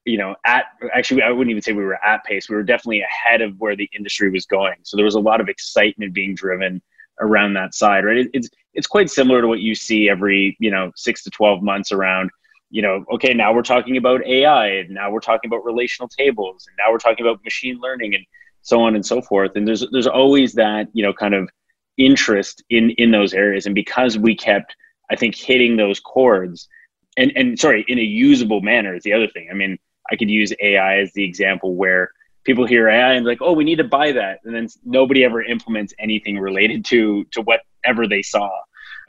you 0.06 0.18
know, 0.18 0.36
at 0.46 0.66
actually, 0.94 1.22
I 1.22 1.32
wouldn't 1.32 1.52
even 1.52 1.62
say 1.62 1.72
we 1.72 1.84
were 1.84 2.04
at 2.04 2.24
pace. 2.26 2.50
We 2.50 2.56
were 2.56 2.64
definitely 2.64 3.02
ahead 3.02 3.42
of 3.42 3.60
where 3.60 3.76
the 3.76 3.90
industry 3.96 4.30
was 4.30 4.46
going. 4.46 4.76
So 4.84 4.98
there 4.98 5.06
was 5.06 5.16
a 5.16 5.20
lot 5.20 5.40
of 5.40 5.48
excitement 5.48 6.14
being 6.14 6.36
driven 6.36 6.82
around 7.22 7.54
that 7.54 7.74
side, 7.74 8.04
right? 8.04 8.18
It, 8.18 8.30
it's 8.34 8.50
it's 8.74 8.88
quite 8.88 9.10
similar 9.10 9.42
to 9.42 9.48
what 9.48 9.60
you 9.60 9.76
see 9.76 10.10
every 10.10 10.58
you 10.60 10.72
know 10.72 10.92
six 10.96 11.24
to 11.24 11.30
twelve 11.30 11.62
months 11.62 11.92
around. 11.92 12.32
You 12.70 12.82
know, 12.82 13.06
okay, 13.14 13.34
now 13.34 13.54
we're 13.54 13.62
talking 13.62 13.98
about 13.98 14.26
AI, 14.26 14.68
and 14.68 14.90
now 14.90 15.12
we're 15.12 15.20
talking 15.20 15.50
about 15.50 15.64
relational 15.64 16.10
tables, 16.10 16.66
and 16.68 16.76
now 16.78 16.92
we're 16.92 16.98
talking 16.98 17.26
about 17.26 17.44
machine 17.44 17.80
learning, 17.82 18.16
and 18.16 18.26
so 18.62 18.82
on 18.82 18.96
and 18.96 19.06
so 19.06 19.22
forth. 19.22 19.52
And 19.56 19.66
there's 19.66 19.86
there's 19.92 20.08
always 20.08 20.54
that 20.54 20.88
you 20.94 21.04
know 21.04 21.14
kind 21.14 21.34
of 21.34 21.50
interest 21.98 22.62
in 22.70 22.90
in 22.92 23.12
those 23.12 23.34
areas, 23.34 23.68
and 23.68 23.76
because 23.76 24.18
we 24.18 24.36
kept, 24.36 24.76
I 25.10 25.16
think, 25.16 25.36
hitting 25.36 25.78
those 25.78 26.02
chords, 26.02 26.68
and 27.16 27.32
and 27.38 27.58
sorry, 27.58 27.86
in 27.88 28.00
a 28.00 28.04
usable 28.04 28.60
manner 28.60 28.96
is 28.96 29.04
the 29.04 29.14
other 29.14 29.28
thing. 29.28 29.48
I 29.50 29.54
mean 29.54 29.78
I 30.12 30.16
could 30.16 30.30
use 30.30 30.54
AI 30.62 31.00
as 31.00 31.14
the 31.14 31.24
example 31.24 31.76
where 31.76 32.12
people 32.44 32.66
hear 32.66 32.90
AI 32.90 33.14
and 33.14 33.26
like, 33.26 33.42
oh, 33.42 33.54
we 33.54 33.64
need 33.64 33.78
to 33.78 33.84
buy 33.84 34.12
that, 34.12 34.40
and 34.44 34.54
then 34.54 34.68
nobody 34.84 35.24
ever 35.24 35.42
implements 35.42 35.94
anything 36.00 36.40
related 36.40 36.86
to 36.86 37.24
to 37.32 37.42
whatever 37.42 38.08
they 38.08 38.22
saw 38.22 38.50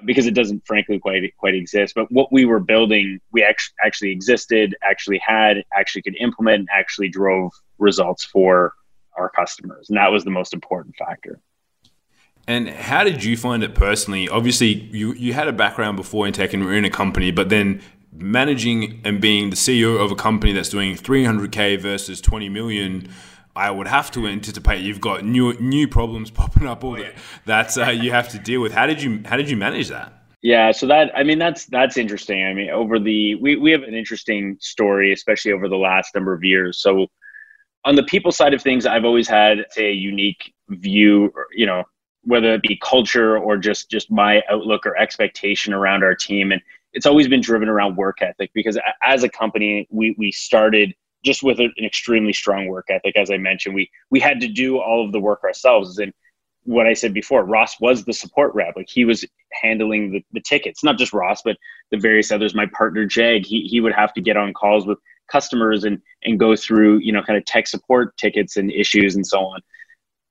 because 0.04 0.26
it 0.26 0.34
doesn't 0.34 0.66
frankly 0.66 0.98
quite 0.98 1.36
quite 1.36 1.54
exist. 1.54 1.94
But 1.94 2.10
what 2.10 2.32
we 2.32 2.44
were 2.44 2.60
building, 2.60 3.20
we 3.32 3.42
actually 3.42 3.74
actually 3.84 4.10
existed, 4.10 4.74
actually 4.82 5.18
had, 5.18 5.64
actually 5.76 6.02
could 6.02 6.16
implement, 6.16 6.60
and 6.60 6.68
actually 6.72 7.08
drove 7.08 7.52
results 7.78 8.24
for 8.24 8.74
our 9.16 9.30
customers, 9.30 9.88
and 9.88 9.98
that 9.98 10.10
was 10.10 10.24
the 10.24 10.30
most 10.30 10.54
important 10.54 10.96
factor. 10.96 11.40
And 12.46 12.68
how 12.68 13.04
did 13.04 13.24
you 13.24 13.36
find 13.36 13.62
it 13.62 13.74
personally? 13.74 14.28
Obviously, 14.28 14.66
you, 14.66 15.14
you 15.14 15.32
had 15.32 15.48
a 15.48 15.52
background 15.52 15.96
before 15.96 16.26
in 16.26 16.34
tech 16.34 16.52
and 16.52 16.62
were 16.62 16.74
in 16.74 16.84
a 16.84 16.90
company, 16.90 17.30
but 17.30 17.48
then 17.48 17.80
managing 18.14 19.00
and 19.04 19.20
being 19.20 19.50
the 19.50 19.56
CEO 19.56 20.02
of 20.02 20.10
a 20.10 20.14
company 20.14 20.52
that's 20.52 20.68
doing 20.68 20.96
300k 20.96 21.78
versus 21.80 22.20
20 22.20 22.48
million, 22.48 23.08
I 23.56 23.70
would 23.70 23.86
have 23.86 24.10
to 24.12 24.26
anticipate 24.26 24.82
you've 24.82 25.00
got 25.00 25.24
new 25.24 25.52
new 25.60 25.88
problems 25.88 26.30
popping 26.40 26.66
up 26.66 26.84
all 26.84 26.94
oh, 26.94 26.96
yeah. 26.96 27.12
that 27.46 27.76
uh, 27.76 27.90
you 27.90 28.10
have 28.12 28.28
to 28.30 28.38
deal 28.38 28.60
with. 28.60 28.72
How 28.72 28.86
did 28.86 29.02
you 29.02 29.22
how 29.24 29.36
did 29.36 29.50
you 29.50 29.56
manage 29.56 29.88
that? 29.88 30.12
Yeah, 30.42 30.72
so 30.72 30.86
that 30.88 31.10
I 31.16 31.22
mean 31.22 31.38
that's 31.38 31.66
that's 31.66 31.96
interesting. 31.96 32.44
I 32.44 32.52
mean, 32.52 32.70
over 32.70 32.98
the 32.98 33.36
we 33.36 33.56
we 33.56 33.70
have 33.70 33.82
an 33.82 33.94
interesting 33.94 34.56
story, 34.60 35.12
especially 35.12 35.52
over 35.52 35.68
the 35.68 35.76
last 35.76 36.14
number 36.14 36.34
of 36.34 36.44
years. 36.44 36.80
So 36.80 37.06
on 37.84 37.94
the 37.94 38.02
people 38.02 38.32
side 38.32 38.54
of 38.54 38.62
things, 38.62 38.86
I've 38.86 39.04
always 39.04 39.28
had 39.28 39.64
say 39.70 39.88
a 39.88 39.92
unique 39.92 40.52
view, 40.68 41.32
you 41.52 41.66
know, 41.66 41.84
whether 42.24 42.54
it 42.54 42.62
be 42.62 42.78
culture 42.82 43.38
or 43.38 43.56
just 43.56 43.90
just 43.90 44.10
my 44.10 44.42
outlook 44.50 44.86
or 44.86 44.96
expectation 44.96 45.72
around 45.72 46.02
our 46.02 46.14
team 46.14 46.52
and 46.52 46.60
it's 46.94 47.06
always 47.06 47.28
been 47.28 47.40
driven 47.40 47.68
around 47.68 47.96
work 47.96 48.22
ethic 48.22 48.50
because 48.54 48.78
as 49.02 49.22
a 49.22 49.28
company, 49.28 49.86
we, 49.90 50.14
we 50.18 50.32
started 50.32 50.94
just 51.24 51.42
with 51.42 51.58
an 51.58 51.72
extremely 51.84 52.32
strong 52.32 52.66
work 52.68 52.86
ethic. 52.90 53.16
As 53.16 53.30
I 53.30 53.36
mentioned, 53.36 53.74
we, 53.74 53.90
we 54.10 54.20
had 54.20 54.40
to 54.40 54.48
do 54.48 54.78
all 54.78 55.04
of 55.04 55.12
the 55.12 55.20
work 55.20 55.42
ourselves 55.44 55.98
and 55.98 56.12
what 56.64 56.86
I 56.86 56.94
said 56.94 57.12
before, 57.12 57.44
Ross 57.44 57.78
was 57.78 58.04
the 58.04 58.12
support 58.12 58.54
rep. 58.54 58.74
Like 58.74 58.88
he 58.88 59.04
was 59.04 59.24
handling 59.52 60.12
the, 60.12 60.24
the 60.32 60.40
tickets, 60.40 60.82
not 60.82 60.96
just 60.96 61.12
Ross, 61.12 61.42
but 61.44 61.58
the 61.90 61.98
various 61.98 62.32
others. 62.32 62.54
My 62.54 62.66
partner 62.66 63.04
Jeg, 63.04 63.44
he 63.44 63.68
he 63.70 63.80
would 63.80 63.92
have 63.92 64.14
to 64.14 64.22
get 64.22 64.38
on 64.38 64.54
calls 64.54 64.86
with 64.86 64.98
customers 65.30 65.84
and 65.84 66.00
and 66.22 66.40
go 66.40 66.56
through 66.56 66.98
you 66.98 67.12
know 67.12 67.22
kind 67.22 67.36
of 67.36 67.44
tech 67.44 67.66
support 67.66 68.16
tickets 68.16 68.56
and 68.56 68.72
issues 68.72 69.14
and 69.14 69.26
so 69.26 69.40
on. 69.40 69.60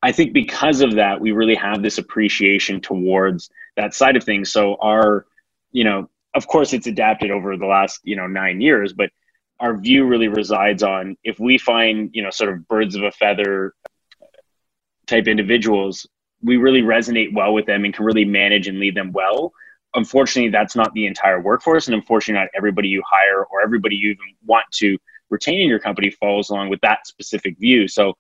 I 0.04 0.12
think 0.12 0.34
because 0.34 0.82
of 0.82 0.96
that, 0.96 1.22
we 1.22 1.32
really 1.32 1.56
have 1.56 1.82
this 1.82 1.98
appreciation 1.98 2.82
towards 2.82 3.50
that 3.78 3.94
side 3.94 4.18
of 4.18 4.24
things. 4.24 4.52
So 4.52 4.76
our, 4.82 5.26
you 5.72 5.86
know, 5.86 6.10
of 6.36 6.48
course, 6.48 6.74
it's 6.74 6.88
adapted 6.88 7.32
over 7.32 7.58
the 7.58 7.66
last 7.66 8.00
you 8.04 8.16
know 8.16 8.28
nine 8.28 8.62
years, 8.62 8.94
but 8.94 9.10
our 9.60 9.78
view 9.78 10.06
really 10.06 10.28
resides 10.28 10.84
on 10.84 11.16
if 11.24 11.40
we 11.40 11.58
find 11.58 12.10
you 12.14 12.24
know 12.24 12.30
sort 12.30 12.52
of 12.52 12.68
birds 12.68 12.96
of 12.96 13.04
a 13.04 13.12
feather 13.12 13.74
type 15.06 15.28
individuals 15.28 16.08
we 16.44 16.58
really 16.58 16.82
resonate 16.82 17.34
well 17.34 17.54
with 17.54 17.66
them 17.66 17.86
and 17.86 17.94
can 17.94 18.06
really 18.06 18.26
manage 18.26 18.68
and 18.68 18.80
lead 18.80 18.96
them 18.96 19.12
well. 19.14 19.54
Unfortunately, 19.96 20.50
that's 20.50 20.76
not 20.76 20.94
the 20.94 21.06
entire 21.06 21.40
workforce, 21.40 21.88
and 21.88 21.96
unfortunately, 21.96 22.42
not 22.42 22.50
everybody 22.56 22.90
you 22.90 23.02
hire 23.08 23.44
or 23.46 23.62
everybody 23.62 23.96
you 23.96 24.12
even 24.12 24.36
want 24.46 24.66
to 24.74 24.98
retain 25.30 25.62
in 25.62 25.70
your 25.70 25.80
company 25.80 26.10
follows 26.10 26.50
along 26.50 26.70
with 26.70 26.82
that 26.82 27.08
specific 27.08 27.58
view. 27.58 27.88
So, 27.88 28.18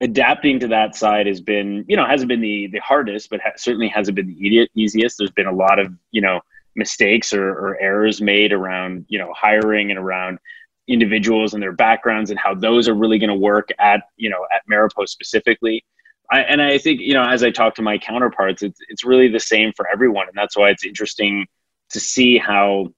adapting 0.00 0.60
to 0.60 0.68
that 0.68 0.94
side 0.94 1.26
has 1.26 1.40
been, 1.40 1.84
you 1.88 1.96
know, 1.96 2.06
hasn't 2.06 2.28
been 2.28 2.42
the 2.42 2.68
the 2.68 2.78
hardest, 2.78 3.30
but 3.30 3.40
ha- 3.40 3.52
certainly 3.56 3.88
hasn't 3.88 4.16
been 4.16 4.28
the 4.28 4.68
easiest. 4.74 5.18
There's 5.18 5.30
been 5.30 5.46
a 5.46 5.52
lot 5.52 5.78
of, 5.78 5.92
you 6.12 6.20
know, 6.20 6.40
mistakes 6.78 7.34
or, 7.34 7.50
or 7.50 7.78
errors 7.80 8.22
made 8.22 8.52
around, 8.52 9.04
you 9.08 9.18
know, 9.18 9.32
hiring 9.36 9.90
and 9.90 9.98
around 9.98 10.38
individuals 10.86 11.52
and 11.52 11.62
their 11.62 11.72
backgrounds 11.72 12.30
and 12.30 12.38
how 12.38 12.54
those 12.54 12.88
are 12.88 12.94
really 12.94 13.18
going 13.18 13.28
to 13.28 13.36
work 13.36 13.68
at, 13.78 14.02
you 14.16 14.30
know, 14.30 14.46
at 14.54 14.62
Maropost 14.70 15.08
specifically. 15.08 15.84
I, 16.30 16.40
and 16.40 16.62
I 16.62 16.78
think 16.78 17.00
you 17.00 17.14
know, 17.14 17.24
as 17.24 17.42
I 17.42 17.50
talk 17.50 17.74
to 17.76 17.82
my 17.82 17.98
counterparts, 17.98 18.62
it's 18.62 18.78
it's 18.88 19.04
really 19.04 19.28
the 19.28 19.40
same 19.40 19.72
for 19.74 19.88
everyone, 19.88 20.28
and 20.28 20.36
that's 20.36 20.56
why 20.56 20.70
it's 20.70 20.84
interesting 20.84 21.46
to 21.90 22.00
see 22.00 22.36
how, 22.36 22.92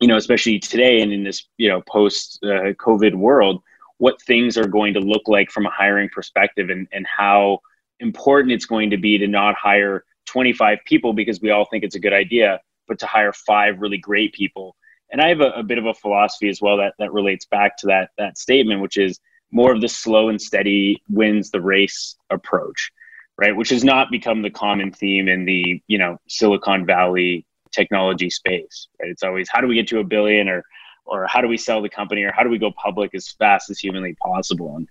you 0.00 0.06
know, 0.06 0.16
especially 0.16 0.60
today 0.60 1.00
and 1.00 1.12
in 1.12 1.24
this 1.24 1.48
you 1.58 1.68
know 1.68 1.82
post 1.82 2.38
uh, 2.44 2.72
COVID 2.74 3.14
world, 3.14 3.60
what 3.98 4.22
things 4.22 4.56
are 4.56 4.68
going 4.68 4.94
to 4.94 5.00
look 5.00 5.22
like 5.26 5.50
from 5.50 5.66
a 5.66 5.70
hiring 5.70 6.08
perspective, 6.10 6.70
and 6.70 6.86
and 6.92 7.06
how 7.06 7.58
important 7.98 8.52
it's 8.52 8.66
going 8.66 8.90
to 8.90 8.96
be 8.96 9.18
to 9.18 9.26
not 9.26 9.56
hire 9.56 10.04
25 10.26 10.78
people 10.86 11.12
because 11.12 11.40
we 11.40 11.50
all 11.50 11.66
think 11.70 11.82
it's 11.82 11.96
a 11.96 12.00
good 12.00 12.12
idea, 12.12 12.60
but 12.90 12.98
to 12.98 13.06
hire 13.06 13.32
five 13.32 13.80
really 13.80 13.98
great 13.98 14.34
people. 14.34 14.76
And 15.12 15.20
I 15.22 15.28
have 15.28 15.40
a, 15.40 15.50
a 15.50 15.62
bit 15.62 15.78
of 15.78 15.86
a 15.86 15.94
philosophy 15.94 16.48
as 16.48 16.60
well 16.60 16.76
that 16.78 16.94
that 16.98 17.12
relates 17.12 17.46
back 17.46 17.76
to 17.78 17.86
that 17.86 18.10
that 18.18 18.36
statement, 18.36 18.82
which 18.82 18.98
is 18.98 19.20
more 19.52 19.72
of 19.72 19.80
the 19.80 19.88
slow 19.88 20.28
and 20.28 20.42
steady 20.42 21.00
wins 21.08 21.50
the 21.50 21.60
race 21.60 22.16
approach, 22.30 22.90
right? 23.38 23.56
Which 23.56 23.70
has 23.70 23.84
not 23.84 24.10
become 24.10 24.42
the 24.42 24.50
common 24.50 24.90
theme 24.90 25.28
in 25.28 25.44
the, 25.44 25.80
you 25.86 25.98
know, 25.98 26.18
Silicon 26.28 26.84
Valley 26.84 27.46
technology 27.70 28.28
space, 28.28 28.88
right? 29.00 29.10
It's 29.10 29.22
always 29.22 29.48
how 29.48 29.60
do 29.60 29.68
we 29.68 29.76
get 29.76 29.86
to 29.88 30.00
a 30.00 30.04
billion 30.04 30.48
or 30.48 30.64
or 31.06 31.28
how 31.28 31.40
do 31.40 31.48
we 31.48 31.56
sell 31.56 31.80
the 31.80 31.88
company 31.88 32.24
or 32.24 32.32
how 32.32 32.42
do 32.42 32.50
we 32.50 32.58
go 32.58 32.72
public 32.72 33.14
as 33.14 33.28
fast 33.28 33.70
as 33.70 33.78
humanly 33.78 34.16
possible? 34.20 34.74
And 34.76 34.88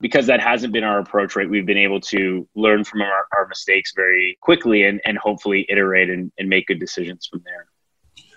because 0.00 0.26
that 0.26 0.40
hasn't 0.40 0.72
been 0.72 0.84
our 0.84 0.98
approach, 0.98 1.36
right, 1.36 1.48
we've 1.48 1.66
been 1.66 1.76
able 1.76 2.00
to 2.00 2.48
learn 2.54 2.84
from 2.84 3.02
our, 3.02 3.26
our 3.36 3.46
mistakes 3.48 3.92
very 3.94 4.38
quickly 4.40 4.84
and, 4.84 5.00
and 5.04 5.18
hopefully 5.18 5.66
iterate 5.68 6.08
and, 6.10 6.32
and 6.38 6.48
make 6.48 6.66
good 6.66 6.80
decisions 6.80 7.26
from 7.26 7.42
there. 7.44 7.66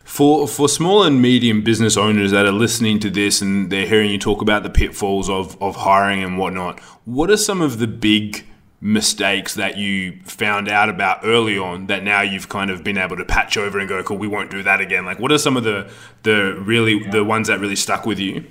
For 0.03 0.49
for 0.49 0.67
small 0.67 1.03
and 1.03 1.21
medium 1.21 1.61
business 1.61 1.95
owners 1.95 2.31
that 2.31 2.45
are 2.45 2.51
listening 2.51 2.99
to 2.99 3.09
this 3.09 3.41
and 3.41 3.71
they're 3.71 3.87
hearing 3.87 4.11
you 4.11 4.19
talk 4.19 4.41
about 4.41 4.63
the 4.63 4.69
pitfalls 4.69 5.29
of 5.29 5.59
of 5.61 5.77
hiring 5.77 6.21
and 6.21 6.37
whatnot, 6.37 6.81
what 7.05 7.31
are 7.31 7.37
some 7.37 7.61
of 7.61 7.79
the 7.79 7.87
big 7.87 8.45
mistakes 8.81 9.53
that 9.53 9.77
you 9.77 10.19
found 10.25 10.67
out 10.67 10.89
about 10.89 11.21
early 11.23 11.57
on 11.57 11.87
that 11.87 12.03
now 12.03 12.21
you've 12.21 12.49
kind 12.49 12.69
of 12.69 12.83
been 12.83 12.97
able 12.97 13.15
to 13.15 13.23
patch 13.23 13.55
over 13.55 13.79
and 13.79 13.87
go, 13.87 14.03
cool, 14.03 14.17
we 14.17 14.27
won't 14.27 14.51
do 14.51 14.61
that 14.61 14.81
again? 14.81 15.05
Like, 15.05 15.19
what 15.19 15.31
are 15.31 15.37
some 15.37 15.55
of 15.55 15.63
the 15.63 15.89
the 16.23 16.61
really 16.61 17.01
yeah. 17.01 17.09
the 17.09 17.23
ones 17.23 17.47
that 17.47 17.61
really 17.61 17.77
stuck 17.77 18.05
with 18.05 18.19
you? 18.19 18.45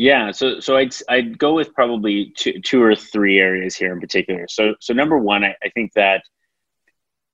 Yeah, 0.00 0.30
so 0.30 0.60
so 0.60 0.78
I'd 0.78 0.94
I'd 1.10 1.38
go 1.38 1.52
with 1.52 1.74
probably 1.74 2.32
two 2.34 2.58
two 2.62 2.82
or 2.82 2.96
three 2.96 3.38
areas 3.38 3.76
here 3.76 3.92
in 3.92 4.00
particular. 4.00 4.46
So 4.48 4.74
so 4.80 4.94
number 4.94 5.18
one, 5.18 5.44
I, 5.44 5.54
I 5.62 5.68
think 5.74 5.92
that 5.92 6.22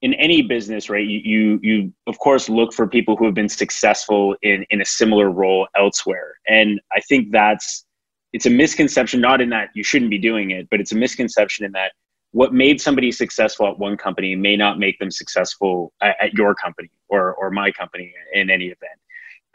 in 0.03 0.15
any 0.15 0.43
business, 0.43 0.91
right, 0.91 1.07
you, 1.07 1.21
you, 1.23 1.61
you 1.63 1.93
of 2.09 2.19
course 2.19 2.49
look 2.49 2.75
for 2.75 2.89
people 2.89 3.17
who 3.17 3.25
have 3.25 3.35
been 3.35 3.49
successful 3.49 4.35
in 4.43 4.67
in 4.71 4.81
a 4.81 4.85
similar 4.85 5.31
role 5.31 5.69
elsewhere, 5.79 6.35
and 6.49 6.81
I 6.93 6.99
think 7.03 7.31
that's 7.31 7.85
it's 8.33 8.47
a 8.47 8.51
misconception. 8.51 9.21
Not 9.21 9.41
in 9.41 9.51
that 9.51 9.69
you 9.77 9.85
shouldn't 9.85 10.11
be 10.11 10.19
doing 10.19 10.51
it, 10.51 10.67
but 10.69 10.81
it's 10.81 10.91
a 10.91 10.97
misconception 10.97 11.67
in 11.67 11.71
that 11.73 11.93
what 12.33 12.53
made 12.53 12.81
somebody 12.81 13.13
successful 13.13 13.69
at 13.69 13.79
one 13.79 13.97
company 13.97 14.35
may 14.35 14.57
not 14.57 14.81
make 14.81 14.99
them 14.99 15.13
successful 15.13 15.93
at, 16.03 16.17
at 16.21 16.35
your 16.35 16.53
company 16.57 16.91
or 17.09 17.33
or 17.33 17.49
my 17.49 17.71
company 17.71 18.13
in 18.33 18.51
any 18.51 18.65
event. 18.65 18.99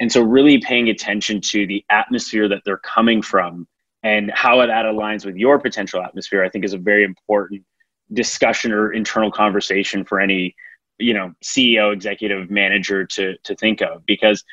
And 0.01 0.11
so, 0.11 0.23
really 0.23 0.57
paying 0.57 0.89
attention 0.89 1.39
to 1.41 1.67
the 1.67 1.85
atmosphere 1.91 2.49
that 2.49 2.63
they're 2.65 2.77
coming 2.77 3.21
from 3.21 3.67
and 4.01 4.31
how 4.33 4.57
that 4.65 4.85
aligns 4.85 5.27
with 5.27 5.35
your 5.35 5.59
potential 5.59 6.01
atmosphere, 6.01 6.43
I 6.43 6.49
think, 6.49 6.65
is 6.65 6.73
a 6.73 6.79
very 6.79 7.03
important 7.03 7.63
discussion 8.11 8.71
or 8.71 8.91
internal 8.91 9.31
conversation 9.31 10.03
for 10.03 10.19
any 10.19 10.55
you 10.97 11.13
know 11.13 11.31
ceo 11.43 11.93
executive 11.93 12.49
manager 12.49 13.05
to 13.05 13.37
to 13.43 13.55
think 13.55 13.81
of. 13.81 14.03
Because 14.07 14.43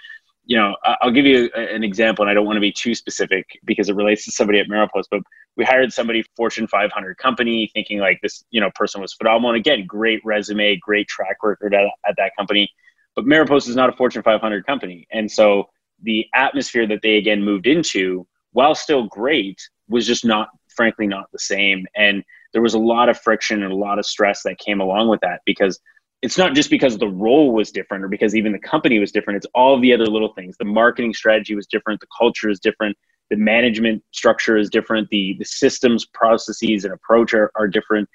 you 0.45 0.57
know 0.57 0.77
i'll 1.03 1.11
give 1.11 1.27
you 1.27 1.51
an 1.55 1.83
example 1.85 2.23
and 2.23 2.31
i 2.31 2.35
don't 2.35 2.47
want 2.47 2.57
to 2.57 2.61
be 2.61 2.73
too 2.73 2.95
specific 2.95 3.45
because 3.67 3.91
it 3.91 3.95
relates 3.95 4.25
to 4.25 4.33
somebody 4.33 4.59
at 4.59 4.67
maropost 4.67 5.05
but 5.11 5.21
we 5.57 5.65
hired 5.65 5.93
somebody 5.93 6.25
fortune 6.37 6.67
500 6.67 7.19
company 7.19 7.71
thinking 7.75 7.99
like 7.99 8.19
this 8.23 8.45
you 8.51 8.61
know 8.61 8.71
person 8.75 9.03
was 9.03 9.13
phenomenal. 9.13 9.51
And 9.51 9.59
again 9.59 9.85
great 9.87 10.21
resume 10.25 10.77
great 10.77 11.07
track 11.07 11.37
record 11.43 11.75
at, 11.75 11.87
at 12.07 12.15
that 12.17 12.33
company 12.37 12.71
but 13.17 13.27
maropost 13.27 13.69
is 13.69 13.77
not 13.77 13.89
a 13.89 13.93
fortune 13.93 14.23
500 14.23 14.67
company 14.67 15.07
and 15.11 15.31
so 15.31 15.65
the 16.03 16.27
atmosphere 16.35 16.87
that 16.87 17.01
they 17.03 17.17
again 17.17 17.43
moved 17.43 17.67
into 17.67 18.27
while 18.53 18.75
still 18.75 19.07
great 19.07 19.61
was 19.89 20.07
just 20.07 20.25
not 20.25 20.49
frankly 20.69 21.07
not 21.07 21.31
the 21.33 21.39
same 21.39 21.87
and 21.97 22.23
there 22.53 22.63
was 22.63 22.75
a 22.75 22.79
lot 22.79 23.09
of 23.09 23.21
friction 23.21 23.63
and 23.63 23.73
a 23.73 23.77
lot 23.77 23.99
of 23.99 24.07
stress 24.07 24.43
that 24.43 24.59
came 24.59 24.81
along 24.81 25.09
with 25.09 25.21
that 25.21 25.41
because 25.45 25.79
it's 26.23 26.39
not 26.39 26.55
just 26.55 26.71
because 26.71 26.99
the 26.99 27.09
role 27.09 27.53
was 27.53 27.71
different 27.71 28.05
or 28.05 28.09
because 28.09 28.35
even 28.35 28.53
the 28.53 28.59
company 28.59 28.99
was 28.99 29.13
different. 29.13 29.37
It's 29.37 29.47
all 29.55 29.81
the 29.81 29.93
other 29.93 30.07
little 30.07 30.33
things. 30.35 30.57
The 30.59 30.65
marketing 30.65 31.15
strategy 31.15 31.55
was 31.55 31.67
different. 31.67 32.01
The 32.01 32.09
culture 32.17 32.49
is 32.51 32.59
different. 32.59 32.97
The 33.31 33.37
management 33.37 34.03
structure 34.11 34.57
is 34.57 34.69
different. 34.69 35.09
The, 35.11 35.37
the 35.39 35.45
systems, 35.45 36.07
processes, 36.07 36.85
and 36.85 36.93
approach 36.93 37.35
are, 37.35 37.53
are 37.55 37.69
different. 37.69 38.09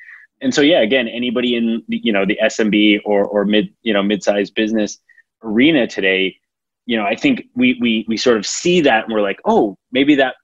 And 0.43 0.53
so, 0.53 0.61
yeah, 0.61 0.81
again, 0.81 1.07
anybody 1.07 1.55
in 1.55 1.83
the, 1.87 1.99
you 2.03 2.13
know 2.13 2.25
the 2.25 2.37
SMB 2.43 3.01
or 3.05 3.25
or 3.25 3.45
mid 3.45 3.73
you 3.81 3.93
know 3.93 4.03
mid-sized 4.03 4.53
business 4.53 4.99
arena 5.41 5.87
today, 5.87 6.37
you 6.85 6.97
know, 6.97 7.05
I 7.05 7.15
think 7.15 7.45
we 7.55 7.77
we 7.81 8.05
we 8.07 8.17
sort 8.17 8.37
of 8.37 8.45
see 8.45 8.81
that 8.81 9.05
and 9.05 9.13
we're 9.13 9.21
like, 9.21 9.39
oh, 9.45 9.77
maybe 9.91 10.15
that 10.15 10.35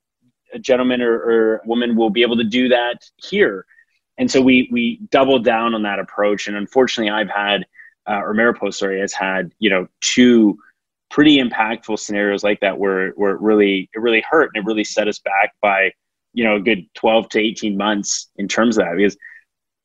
gentleman 0.61 1.01
or, 1.01 1.13
or 1.13 1.61
woman 1.65 1.95
will 1.95 2.09
be 2.09 2.23
able 2.23 2.37
to 2.37 2.43
do 2.43 2.69
that 2.69 3.03
here 3.17 3.65
and 4.19 4.29
so 4.29 4.41
we 4.41 4.69
we 4.71 4.99
doubled 5.09 5.45
down 5.45 5.73
on 5.73 5.81
that 5.83 5.97
approach. 5.97 6.47
And 6.47 6.55
unfortunately, 6.55 7.09
I've 7.09 7.29
had 7.29 7.65
uh, 8.07 8.21
or 8.21 8.35
Maropost 8.35 8.75
sorry 8.75 8.99
has 8.99 9.13
had 9.13 9.51
you 9.59 9.69
know 9.69 9.87
two 10.01 10.59
pretty 11.09 11.37
impactful 11.41 11.97
scenarios 11.97 12.43
like 12.43 12.59
that 12.59 12.77
where 12.77 13.11
where 13.11 13.31
it 13.31 13.41
really 13.41 13.89
it 13.95 13.99
really 13.99 14.23
hurt 14.29 14.51
and 14.53 14.61
it 14.61 14.67
really 14.67 14.83
set 14.83 15.07
us 15.07 15.19
back 15.19 15.55
by 15.61 15.91
you 16.33 16.43
know 16.43 16.57
a 16.57 16.59
good 16.59 16.85
12 16.93 17.29
to 17.29 17.39
18 17.39 17.77
months 17.77 18.29
in 18.35 18.47
terms 18.47 18.77
of 18.77 18.85
that 18.85 18.97
because 18.97 19.17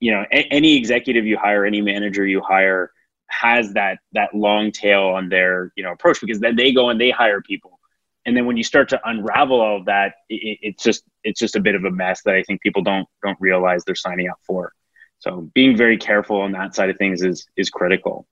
you 0.00 0.12
know 0.12 0.24
a- 0.32 0.48
any 0.52 0.76
executive 0.76 1.26
you 1.26 1.38
hire 1.38 1.64
any 1.64 1.80
manager 1.80 2.26
you 2.26 2.40
hire 2.40 2.90
has 3.28 3.72
that 3.72 3.98
that 4.12 4.34
long 4.34 4.70
tail 4.70 5.02
on 5.02 5.28
their 5.28 5.72
you 5.76 5.82
know 5.82 5.92
approach 5.92 6.20
because 6.20 6.40
then 6.40 6.56
they 6.56 6.72
go 6.72 6.90
and 6.90 7.00
they 7.00 7.10
hire 7.10 7.40
people. 7.40 7.78
And 8.26 8.34
then 8.34 8.46
when 8.46 8.56
you 8.56 8.64
start 8.64 8.88
to 8.90 9.00
unravel 9.04 9.60
all 9.60 9.76
of 9.76 9.84
that 9.86 10.14
it, 10.28 10.58
it's 10.62 10.82
just 10.82 11.04
it's 11.24 11.38
just 11.38 11.56
a 11.56 11.60
bit 11.60 11.74
of 11.74 11.84
a 11.84 11.90
mess 11.90 12.22
that 12.24 12.34
i 12.34 12.42
think 12.42 12.62
people 12.62 12.82
don't 12.82 13.08
don't 13.22 13.38
realize 13.40 13.84
they're 13.84 13.94
signing 13.94 14.28
up 14.28 14.38
for. 14.46 14.72
So 15.18 15.50
being 15.54 15.76
very 15.76 15.96
careful 15.96 16.40
on 16.40 16.52
that 16.52 16.74
side 16.74 16.90
of 16.90 16.96
things 16.96 17.22
is 17.22 17.46
is 17.56 17.70
critical. 17.70 18.26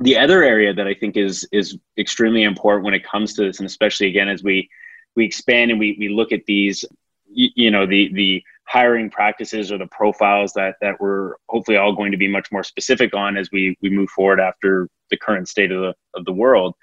The 0.00 0.18
other 0.18 0.42
area 0.42 0.74
that 0.74 0.86
i 0.86 0.94
think 0.94 1.16
is 1.16 1.48
is 1.52 1.78
extremely 1.98 2.42
important 2.42 2.84
when 2.84 2.94
it 2.94 3.04
comes 3.04 3.34
to 3.34 3.44
this 3.44 3.58
and 3.60 3.66
especially 3.66 4.08
again 4.08 4.28
as 4.28 4.42
we 4.42 4.68
we 5.16 5.24
expand 5.24 5.70
and 5.70 5.80
we 5.80 5.96
we 5.98 6.08
look 6.08 6.32
at 6.32 6.44
these 6.46 6.84
you, 7.26 7.48
you 7.54 7.70
know 7.70 7.86
the 7.86 8.12
the 8.12 8.42
hiring 8.66 9.10
practices 9.10 9.70
or 9.70 9.78
the 9.78 9.86
profiles 9.86 10.52
that 10.54 10.76
that 10.80 11.00
we're 11.00 11.34
hopefully 11.48 11.76
all 11.76 11.94
going 11.94 12.10
to 12.10 12.18
be 12.18 12.28
much 12.28 12.50
more 12.50 12.64
specific 12.64 13.14
on 13.14 13.36
as 13.36 13.50
we 13.52 13.76
we 13.82 13.90
move 13.90 14.08
forward 14.10 14.40
after 14.40 14.88
the 15.10 15.16
current 15.16 15.48
state 15.48 15.70
of 15.70 15.80
the 15.80 15.94
of 16.18 16.24
the 16.24 16.32
world 16.32 16.74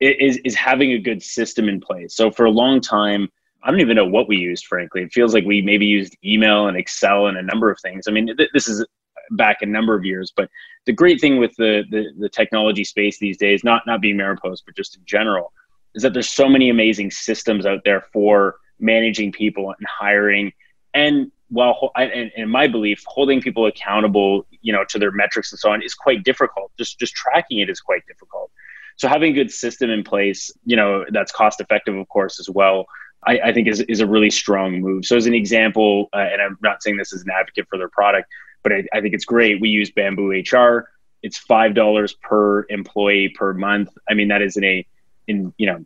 is 0.00 0.38
is 0.38 0.54
having 0.54 0.92
a 0.92 0.98
good 0.98 1.22
system 1.22 1.68
in 1.68 1.80
place. 1.80 2.14
So 2.14 2.30
for 2.30 2.46
a 2.46 2.50
long 2.50 2.80
time, 2.80 3.28
I 3.62 3.70
don't 3.70 3.80
even 3.80 3.96
know 3.96 4.06
what 4.06 4.28
we 4.28 4.36
used. 4.36 4.66
Frankly, 4.66 5.02
it 5.02 5.12
feels 5.12 5.34
like 5.34 5.44
we 5.44 5.60
maybe 5.60 5.86
used 5.86 6.16
email 6.24 6.68
and 6.68 6.76
Excel 6.76 7.26
and 7.26 7.36
a 7.36 7.42
number 7.42 7.70
of 7.70 7.78
things. 7.80 8.06
I 8.06 8.12
mean, 8.12 8.34
th- 8.36 8.50
this 8.52 8.68
is 8.68 8.86
back 9.32 9.58
a 9.60 9.66
number 9.66 9.94
of 9.94 10.04
years, 10.04 10.32
but 10.34 10.48
the 10.86 10.92
great 10.92 11.20
thing 11.20 11.38
with 11.38 11.54
the, 11.56 11.84
the 11.90 12.06
the 12.18 12.28
technology 12.28 12.84
space 12.84 13.18
these 13.18 13.36
days, 13.36 13.64
not 13.64 13.82
not 13.86 14.00
being 14.00 14.16
Maropost, 14.16 14.62
but 14.64 14.76
just 14.76 14.96
in 14.96 15.02
general, 15.04 15.52
is 15.94 16.02
that 16.02 16.12
there's 16.12 16.30
so 16.30 16.48
many 16.48 16.70
amazing 16.70 17.10
systems 17.10 17.66
out 17.66 17.80
there 17.84 18.02
for 18.12 18.56
managing 18.78 19.32
people 19.32 19.74
and 19.76 19.86
hiring 19.86 20.52
and 20.94 21.30
while 21.50 21.90
in, 21.96 22.30
in 22.36 22.48
my 22.48 22.66
belief, 22.66 23.02
holding 23.06 23.40
people 23.40 23.66
accountable, 23.66 24.46
you 24.60 24.72
know, 24.72 24.84
to 24.88 24.98
their 24.98 25.10
metrics 25.10 25.50
and 25.52 25.58
so 25.58 25.70
on 25.70 25.82
is 25.82 25.94
quite 25.94 26.22
difficult. 26.24 26.70
Just 26.78 26.98
just 26.98 27.14
tracking 27.14 27.58
it 27.58 27.70
is 27.70 27.80
quite 27.80 28.06
difficult. 28.06 28.50
So 28.96 29.08
having 29.08 29.30
a 29.30 29.34
good 29.34 29.50
system 29.50 29.90
in 29.90 30.02
place, 30.02 30.52
you 30.64 30.76
know, 30.76 31.04
that's 31.10 31.30
cost 31.32 31.60
effective, 31.60 31.94
of 31.94 32.08
course, 32.08 32.40
as 32.40 32.50
well. 32.50 32.86
I, 33.26 33.38
I, 33.46 33.52
think 33.52 33.68
is, 33.68 33.80
is 33.82 34.00
a 34.00 34.06
really 34.06 34.30
strong 34.30 34.80
move. 34.80 35.04
So 35.04 35.16
as 35.16 35.26
an 35.26 35.34
example, 35.34 36.08
uh, 36.12 36.18
and 36.18 36.40
I'm 36.40 36.56
not 36.62 36.82
saying 36.82 36.98
this 36.98 37.12
as 37.12 37.22
an 37.22 37.30
advocate 37.30 37.66
for 37.68 37.76
their 37.76 37.88
product, 37.88 38.28
but 38.62 38.72
I, 38.72 38.84
I 38.92 39.00
think 39.00 39.14
it's 39.14 39.24
great. 39.24 39.60
We 39.60 39.70
use 39.70 39.90
BambooHR. 39.90 40.84
It's 41.22 41.38
five 41.38 41.74
dollars 41.74 42.14
per 42.22 42.66
employee 42.68 43.30
per 43.30 43.54
month. 43.54 43.90
I 44.08 44.14
mean, 44.14 44.28
that 44.28 44.42
is 44.42 44.56
in 44.56 44.64
a 44.64 44.86
in 45.26 45.52
you 45.58 45.66
know 45.66 45.84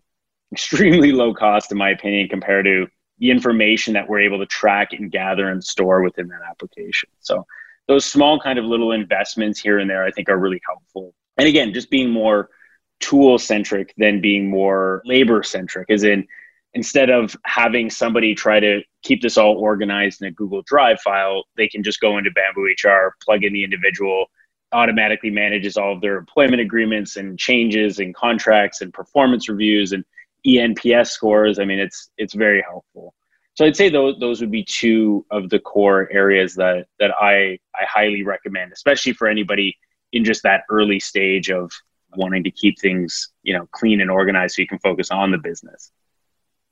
extremely 0.53 1.13
low 1.13 1.33
cost 1.33 1.73
in 1.73 1.79
my 1.79 1.91
opinion 1.91 2.29
compared 2.29 2.67
to 2.67 2.87
the 3.23 3.31
information 3.31 3.95
that 3.95 4.09
we're 4.09 4.19
able 4.19 4.41
to 4.41 4.47
track 4.47 4.93
and 4.93 5.09
gather 5.12 5.49
and 5.49 5.62
store 5.62 6.02
within 6.02 6.26
that 6.26 6.41
application. 6.50 7.09
So 7.21 7.47
those 7.87 8.05
small 8.05 8.41
kind 8.41 8.59
of 8.59 8.64
little 8.64 8.91
investments 8.91 9.61
here 9.61 9.79
and 9.79 9.88
there, 9.88 10.05
I 10.05 10.11
think, 10.11 10.29
are 10.29 10.37
really 10.37 10.61
helpful. 10.67 11.14
And 11.38 11.47
again, 11.47 11.73
just 11.73 11.88
being 11.88 12.11
more 12.11 12.50
tool 12.99 13.38
centric 13.38 13.95
than 13.97 14.21
being 14.21 14.50
more 14.50 15.02
labor 15.05 15.45
centric, 15.45 15.88
as 15.88 16.02
in 16.02 16.26
instead 16.75 17.11
of 17.11 17.37
having 17.45 17.91
somebody 17.91 18.35
try 18.35 18.59
to 18.59 18.81
keep 19.05 19.23
this 19.23 19.38
all 19.38 19.57
organized 19.57 20.21
in 20.21 20.26
a 20.26 20.33
Google 20.33 20.62
Drive 20.62 21.00
file, 21.00 21.45
they 21.57 21.69
can 21.69 21.85
just 21.85 22.00
go 22.00 22.19
into 22.19 22.33
Bamboo 22.33 22.75
HR, 22.85 23.14
plug 23.25 23.45
in 23.45 23.52
the 23.52 23.62
individual, 23.62 24.26
automatically 24.73 25.31
manages 25.31 25.76
all 25.76 25.93
of 25.93 26.00
their 26.00 26.19
employment 26.19 26.61
agreements 26.61 27.17
and 27.17 27.38
changes 27.38 28.00
and 28.00 28.17
contracts 28.17 28.81
and 28.81 28.93
performance 28.93 29.49
reviews 29.49 29.93
and 29.93 30.05
eNPS 30.47 31.09
scores. 31.09 31.59
I 31.59 31.65
mean, 31.65 31.79
it's 31.79 32.11
it's 32.19 32.35
very 32.35 32.63
helpful. 32.63 33.15
So 33.55 33.67
I'd 33.67 33.77
say 33.77 33.91
those 33.91 34.19
those 34.19 34.41
would 34.41 34.51
be 34.51 34.65
two 34.65 35.27
of 35.31 35.51
the 35.51 35.59
core 35.59 36.09
areas 36.11 36.55
that 36.55 36.87
that 36.99 37.13
I 37.21 37.59
I 37.75 37.85
highly 37.87 38.23
recommend, 38.23 38.73
especially 38.73 39.13
for 39.13 39.29
anybody 39.29 39.77
in 40.13 40.25
just 40.25 40.43
that 40.43 40.63
early 40.71 41.01
stage 41.01 41.51
of 41.51 41.71
wanting 42.17 42.45
to 42.45 42.51
keep 42.51 42.79
things 42.79 43.31
you 43.43 43.57
know 43.57 43.67
clean 43.73 44.01
and 44.01 44.11
organized 44.11 44.57
so 44.57 44.63
you 44.63 44.69
can 44.69 44.79
focus 44.79 45.11
on 45.11 45.31
the 45.31 45.39
business. 45.39 45.93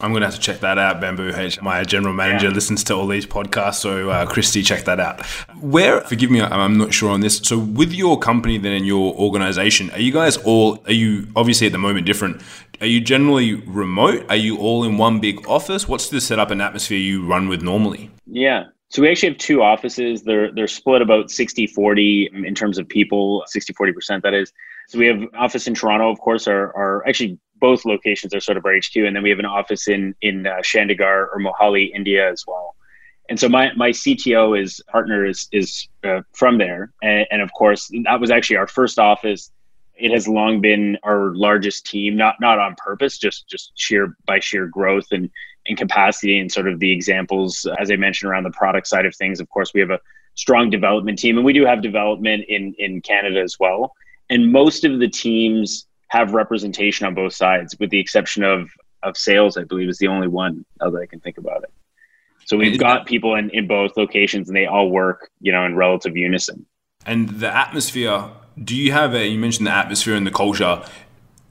I'm 0.01 0.13
going 0.13 0.23
to 0.23 0.27
have 0.27 0.35
to 0.35 0.41
check 0.41 0.61
that 0.61 0.79
out. 0.79 1.01
Bamboo 1.01 1.33
H, 1.35 1.61
my 1.61 1.83
general 1.85 2.15
manager, 2.15 2.49
yeah. 2.49 2.55
listens 2.55 2.83
to 2.85 2.95
all 2.95 3.07
these 3.07 3.27
podcasts. 3.27 3.75
So, 3.75 4.11
uh, 4.11 4.27
Christy, 4.27 4.63
check 4.63 4.85
that 4.85 4.99
out. 4.99 5.25
Where, 5.61 6.01
forgive 6.03 6.31
me, 6.31 6.41
I'm 6.41 6.79
not 6.79 6.93
sure 6.93 7.11
on 7.11 7.21
this. 7.21 7.39
So, 7.39 7.59
with 7.59 7.93
your 7.93 8.19
company 8.19 8.59
then 8.59 8.73
and 8.73 8.87
your 8.87 9.15
organization, 9.15 9.91
are 9.91 10.01
you 10.01 10.13
guys 10.13 10.37
all, 10.39 10.83
are 10.87 10.93
you 10.93 11.27
obviously 11.37 11.67
at 11.67 11.73
the 11.73 11.79
moment 11.79 12.07
different? 12.07 12.43
Are 12.81 12.87
you 12.87 13.01
generally 13.01 13.55
remote? 13.55 14.25
Are 14.31 14.37
you 14.37 14.57
all 14.59 14.85
in 14.85 14.97
one 14.97 15.21
big 15.21 15.47
office? 15.47 15.87
What's 15.87 16.09
the 16.09 16.21
setup 16.21 16.51
and 16.51 16.63
atmosphere 16.63 16.99
you 16.99 17.27
run 17.27 17.49
with 17.49 17.63
normally? 17.63 18.11
Yeah. 18.27 18.65
So 18.89 19.03
we 19.03 19.11
actually 19.11 19.31
have 19.31 19.39
two 19.39 19.63
offices. 19.63 20.23
They're 20.23 20.53
they're 20.53 20.67
split 20.67 21.01
about 21.01 21.27
60-40 21.27 22.45
in 22.45 22.55
terms 22.55 22.77
of 22.77 22.89
people, 22.89 23.45
60-40% 23.55 24.23
that 24.23 24.35
is. 24.35 24.53
So 24.89 24.99
we 24.99 25.07
have 25.07 25.23
office 25.35 25.69
in 25.69 25.75
Toronto, 25.75 26.11
of 26.11 26.19
course, 26.19 26.49
are, 26.49 26.75
are 26.77 27.07
actually 27.07 27.39
both 27.61 27.85
locations 27.85 28.35
are 28.35 28.41
sort 28.41 28.59
of 28.59 28.65
our 28.65 28.77
HQ, 28.77 28.97
and 28.97 29.15
then 29.15 29.23
we 29.23 29.31
have 29.31 29.39
an 29.39 29.47
office 29.47 29.89
in 29.89 30.15
in 30.23 30.47
uh, 30.47 30.57
Chandigarh 30.63 31.29
or 31.33 31.39
Mohali, 31.39 31.91
India, 31.95 32.31
as 32.31 32.45
well. 32.47 32.75
And 33.29 33.39
so 33.39 33.49
my 33.49 33.71
my 33.77 33.91
CTO 33.91 34.61
is 34.61 34.83
partner 34.89 35.25
is 35.25 35.49
is 35.53 35.89
uh, 36.03 36.23
from 36.33 36.59
there, 36.59 36.93
and, 37.03 37.27
and 37.31 37.43
of 37.43 37.53
course 37.53 37.91
that 38.05 38.21
was 38.21 38.31
actually 38.31 38.57
our 38.57 38.67
first 38.67 38.99
office. 38.99 39.53
It 39.97 40.11
has 40.13 40.27
long 40.27 40.61
been 40.61 40.99
our 41.05 41.35
largest 41.35 41.87
team, 41.87 42.17
not 42.17 42.37
not 42.41 42.59
on 42.59 42.75
purpose, 42.77 43.19
just 43.19 43.49
just 43.49 43.73
sheer 43.77 44.17
by 44.27 44.41
sheer 44.41 44.67
growth 44.67 45.07
and 45.13 45.31
and 45.67 45.79
capacity 45.79 46.41
and 46.41 46.51
sort 46.51 46.67
of 46.67 46.81
the 46.81 46.91
examples 46.91 47.67
as 47.79 47.91
I 47.91 47.97
mentioned 47.97 48.31
around 48.31 48.45
the 48.45 48.51
product 48.51 48.89
side 48.89 49.07
of 49.07 49.15
things. 49.15 49.39
Of 49.39 49.49
course, 49.51 49.73
we 49.75 49.81
have 49.81 49.91
a 49.91 50.01
strong 50.35 50.71
development 50.71 51.19
team, 51.19 51.37
and 51.37 51.45
we 51.45 51.53
do 51.53 51.65
have 51.65 51.83
development 51.83 52.45
in 52.49 52.75
in 52.79 53.01
Canada 53.01 53.41
as 53.41 53.59
well. 53.61 53.95
And 54.31 54.51
most 54.51 54.85
of 54.85 54.99
the 54.99 55.09
teams 55.09 55.87
have 56.11 56.35
representation 56.35 57.07
on 57.07 57.15
both 57.15 57.33
sides, 57.33 57.77
with 57.79 57.91
the 57.91 57.99
exception 57.99 58.43
of 58.45 58.71
of 59.03 59.17
sales. 59.17 59.57
I 59.57 59.65
believe 59.65 59.89
is 59.89 59.99
the 59.99 60.09
only 60.09 60.29
one 60.29 60.65
that 60.79 60.95
I 60.95 61.07
can 61.07 61.21
think 61.21 61.39
about 61.39 61.63
it. 61.63 61.71
So 62.45 62.57
we've 62.57 62.79
got 62.79 63.07
people 63.07 63.37
in, 63.37 63.49
in 63.51 63.69
both 63.69 63.97
locations, 63.97 64.49
and 64.49 64.57
they 64.57 64.67
all 64.67 64.91
work, 64.91 65.31
you 65.41 65.53
know, 65.53 65.65
in 65.65 65.77
relative 65.77 66.17
unison. 66.17 66.67
And 67.07 67.29
the 67.29 67.55
atmosphere. 67.55 68.31
Do 68.63 68.77
you 68.77 68.93
have 68.93 69.15
a? 69.15 69.27
You 69.27 69.39
mentioned 69.39 69.67
the 69.69 69.73
atmosphere 69.73 70.17
and 70.17 70.27
the 70.27 70.33
culture. 70.33 70.83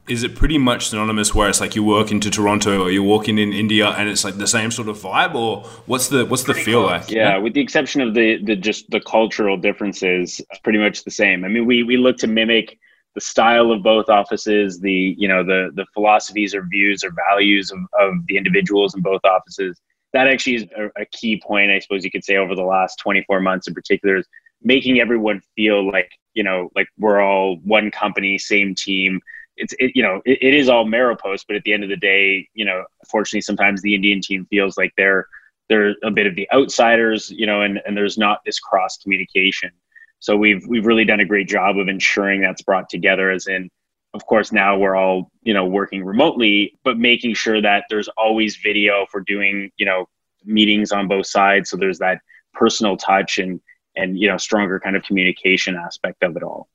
Is 0.10 0.24
it 0.24 0.36
pretty 0.36 0.58
much 0.58 0.90
synonymous 0.90 1.34
where 1.34 1.48
it's 1.48 1.62
like 1.62 1.76
you 1.76 1.84
work 1.84 2.12
into 2.12 2.30
Toronto 2.30 2.82
or 2.82 2.92
you're 2.92 3.04
walking 3.04 3.38
in 3.38 3.54
India 3.54 3.90
and 3.90 4.10
it's 4.10 4.24
like 4.24 4.38
the 4.38 4.48
same 4.48 4.72
sort 4.72 4.90
of 4.90 4.98
vibe, 4.98 5.36
or 5.36 5.64
what's 5.86 6.10
the 6.10 6.26
what's 6.26 6.44
the 6.44 6.54
feel 6.54 6.88
close. 6.88 7.08
like? 7.08 7.12
Yeah, 7.12 7.38
with 7.38 7.54
the 7.54 7.62
exception 7.62 8.02
of 8.02 8.14
the 8.14 8.44
the 8.44 8.56
just 8.56 8.90
the 8.90 9.00
cultural 9.00 9.56
differences, 9.56 10.42
it's 10.50 10.60
pretty 10.60 10.80
much 10.80 11.04
the 11.06 11.12
same. 11.12 11.46
I 11.46 11.48
mean, 11.48 11.66
we 11.66 11.84
we 11.84 11.96
look 11.96 12.18
to 12.18 12.28
mimic 12.28 12.78
the 13.16 13.22
style 13.22 13.72
of 13.72 13.84
both 13.84 14.10
offices, 14.10 14.80
the 14.80 15.16
you 15.18 15.28
know 15.28 15.44
the 15.44 15.72
the 15.76 15.86
philosophies 15.94 16.54
or 16.54 16.64
views 16.64 17.04
or 17.04 17.12
values 17.30 17.72
of, 17.72 17.80
of 18.00 18.14
the 18.28 18.38
individuals 18.38 18.96
in 18.96 19.02
both 19.02 19.22
offices. 19.24 19.80
That 20.14 20.28
actually 20.28 20.56
is 20.56 20.66
a, 20.76 21.02
a 21.02 21.06
key 21.12 21.42
point, 21.46 21.72
I 21.72 21.80
suppose 21.80 22.04
you 22.04 22.12
could 22.12 22.24
say, 22.24 22.38
over 22.38 22.56
the 22.56 22.64
last 22.64 22.98
24 23.00 23.42
months 23.42 23.68
in 23.68 23.74
particular, 23.74 24.18
is 24.18 24.28
making 24.64 25.00
everyone 25.00 25.42
feel 25.56 25.90
like 25.90 26.12
you 26.34 26.44
know 26.44 26.70
like 26.76 26.88
we're 26.98 27.22
all 27.22 27.58
one 27.64 27.92
company, 27.92 28.38
same 28.38 28.76
team. 28.76 29.20
It's 29.58 29.74
it, 29.80 29.92
you 29.96 30.04
know 30.04 30.22
it, 30.26 30.40
it 30.42 30.54
is 30.54 30.70
all 30.70 30.86
Maropost, 30.86 31.46
but 31.48 31.56
at 31.56 31.64
the 31.64 31.74
end 31.74 31.84
of 31.84 31.90
the 31.90 31.98
day, 31.98 32.48
you 32.54 32.66
know, 32.66 32.84
fortunately, 33.10 33.42
sometimes 33.42 33.82
the 33.82 33.96
Indian 33.96 34.22
team 34.22 34.46
feels 34.50 34.78
like 34.78 34.94
they're 34.98 35.28
they're 35.68 35.96
a 36.04 36.12
bit 36.12 36.28
of 36.28 36.36
the 36.36 36.50
outsiders, 36.52 37.32
you 37.32 37.48
know, 37.48 37.62
and 37.62 37.82
and 37.86 37.98
there's 37.98 38.18
not 38.18 38.40
this 38.46 38.60
cross 38.60 38.98
communication. 38.98 39.72
So 40.20 40.36
we've 40.36 40.66
we've 40.68 40.86
really 40.86 41.06
done 41.06 41.20
a 41.20 41.26
great 41.26 41.48
job 41.48 41.78
of 41.78 41.88
ensuring 41.88 42.42
that's 42.42 42.62
brought 42.62 42.90
together 42.90 43.32
as 43.32 43.48
in 43.48 43.70
of 44.14 44.26
course 44.26 44.52
now 44.52 44.78
we're 44.78 44.96
all, 44.96 45.32
you 45.44 45.54
know, 45.54 45.66
working 45.66 46.04
remotely, 46.04 46.74
but 46.84 46.98
making 46.98 47.36
sure 47.36 47.62
that 47.62 47.86
there's 47.90 48.10
always 48.18 48.56
video 48.56 49.06
for 49.12 49.22
doing, 49.22 49.72
you 49.78 49.86
know, 49.86 50.08
meetings 50.46 50.92
on 50.92 51.08
both 51.08 51.28
sides 51.28 51.70
so 51.70 51.78
there's 51.78 52.00
that 52.00 52.20
personal 52.54 52.98
touch 52.98 53.38
and 53.38 53.60
and 53.96 54.18
you 54.18 54.28
know 54.28 54.38
stronger 54.38 54.80
kind 54.80 54.96
of 54.96 55.04
communication 55.04 55.76
aspect 55.76 56.24
of 56.24 56.36
it 56.36 56.44
all. 56.44 56.68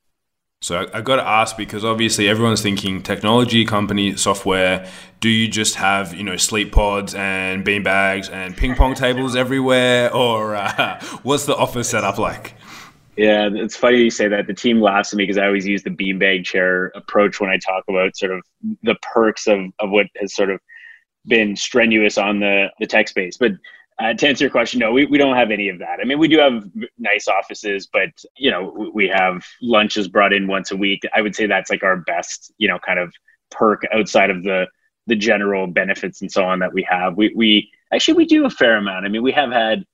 So 0.61 0.87
I've 0.93 1.03
got 1.03 1.17
to 1.17 1.27
ask 1.27 1.57
because 1.57 1.85
obviously 1.85 2.27
everyone's 2.27 2.61
thinking 2.61 3.03
technology 3.03 3.65
company 3.65 4.15
software. 4.15 4.89
Do 5.19 5.29
you 5.29 5.47
just 5.47 5.75
have 5.75 6.13
you 6.13 6.23
know 6.23 6.37
sleep 6.37 6.71
pods 6.71 7.13
and 7.13 7.63
bean 7.63 7.83
bags 7.83 8.29
and 8.29 8.55
ping 8.55 8.75
pong 8.75 8.95
tables 8.95 9.35
everywhere, 9.35 10.13
or 10.13 10.55
uh, 10.55 10.99
what's 11.23 11.45
the 11.45 11.55
office 11.55 11.89
setup 11.89 12.17
like? 12.17 12.55
Yeah, 13.17 13.49
it's 13.53 13.75
funny 13.75 13.97
you 13.97 14.09
say 14.09 14.27
that. 14.27 14.47
The 14.47 14.53
team 14.53 14.81
laughs 14.81 15.13
at 15.13 15.17
me 15.17 15.23
because 15.23 15.37
I 15.37 15.45
always 15.45 15.65
use 15.65 15.83
the 15.83 15.89
beanbag 15.89 16.45
chair 16.45 16.91
approach 16.95 17.39
when 17.39 17.49
I 17.49 17.57
talk 17.57 17.83
about 17.87 18.17
sort 18.17 18.33
of 18.33 18.41
the 18.83 18.95
perks 19.01 19.47
of, 19.47 19.59
of 19.79 19.89
what 19.89 20.07
has 20.17 20.35
sort 20.35 20.49
of 20.49 20.59
been 21.25 21.55
strenuous 21.55 22.17
on 22.17 22.39
the, 22.39 22.67
the 22.79 22.87
tech 22.87 23.07
space. 23.07 23.37
But 23.37 23.53
uh, 23.99 24.13
to 24.13 24.27
answer 24.27 24.43
your 24.43 24.51
question, 24.51 24.79
no, 24.79 24.91
we, 24.91 25.05
we 25.05 25.17
don't 25.17 25.37
have 25.37 25.51
any 25.51 25.69
of 25.69 25.79
that. 25.79 25.99
I 26.01 26.03
mean, 26.03 26.19
we 26.19 26.27
do 26.27 26.39
have 26.39 26.69
nice 26.97 27.27
offices, 27.29 27.87
but 27.91 28.09
you 28.35 28.51
know, 28.51 28.91
we 28.93 29.07
have 29.07 29.45
lunches 29.61 30.09
brought 30.09 30.33
in 30.33 30.47
once 30.47 30.71
a 30.71 30.75
week. 30.75 31.01
I 31.15 31.21
would 31.21 31.35
say 31.35 31.45
that's 31.45 31.69
like 31.69 31.83
our 31.83 31.97
best, 31.97 32.51
you 32.57 32.67
know, 32.67 32.79
kind 32.79 32.99
of 32.99 33.13
perk 33.51 33.83
outside 33.93 34.29
of 34.29 34.43
the 34.43 34.67
the 35.07 35.15
general 35.15 35.67
benefits 35.67 36.21
and 36.21 36.31
so 36.31 36.43
on 36.43 36.59
that 36.59 36.73
we 36.73 36.85
have. 36.89 37.15
We 37.15 37.31
we 37.35 37.71
actually 37.93 38.15
we 38.15 38.25
do 38.25 38.45
a 38.45 38.49
fair 38.49 38.77
amount. 38.77 39.05
I 39.05 39.09
mean, 39.09 39.23
we 39.23 39.31
have 39.31 39.51
had 39.51 39.85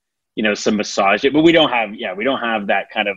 you 0.41 0.47
know 0.47 0.55
some 0.55 0.75
massage 0.75 1.23
but 1.31 1.43
we 1.43 1.51
don't 1.51 1.69
have 1.69 1.93
yeah 1.93 2.15
we 2.15 2.23
don't 2.23 2.39
have 2.39 2.65
that 2.65 2.89
kind 2.89 3.07
of 3.07 3.15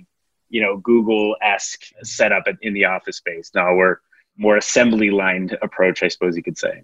you 0.51 0.61
know 0.61 0.77
google-esque 0.77 1.87
setup 2.03 2.45
in 2.61 2.75
the 2.75 2.85
office 2.85 3.17
space 3.17 3.51
no 3.55 3.75
we're 3.75 3.97
more 4.37 4.59
assembly 4.59 5.11
lined 5.11 5.57
approach 5.63 6.03
i 6.03 6.09
suppose 6.09 6.37
you 6.37 6.43
could 6.43 6.59
say 6.59 6.83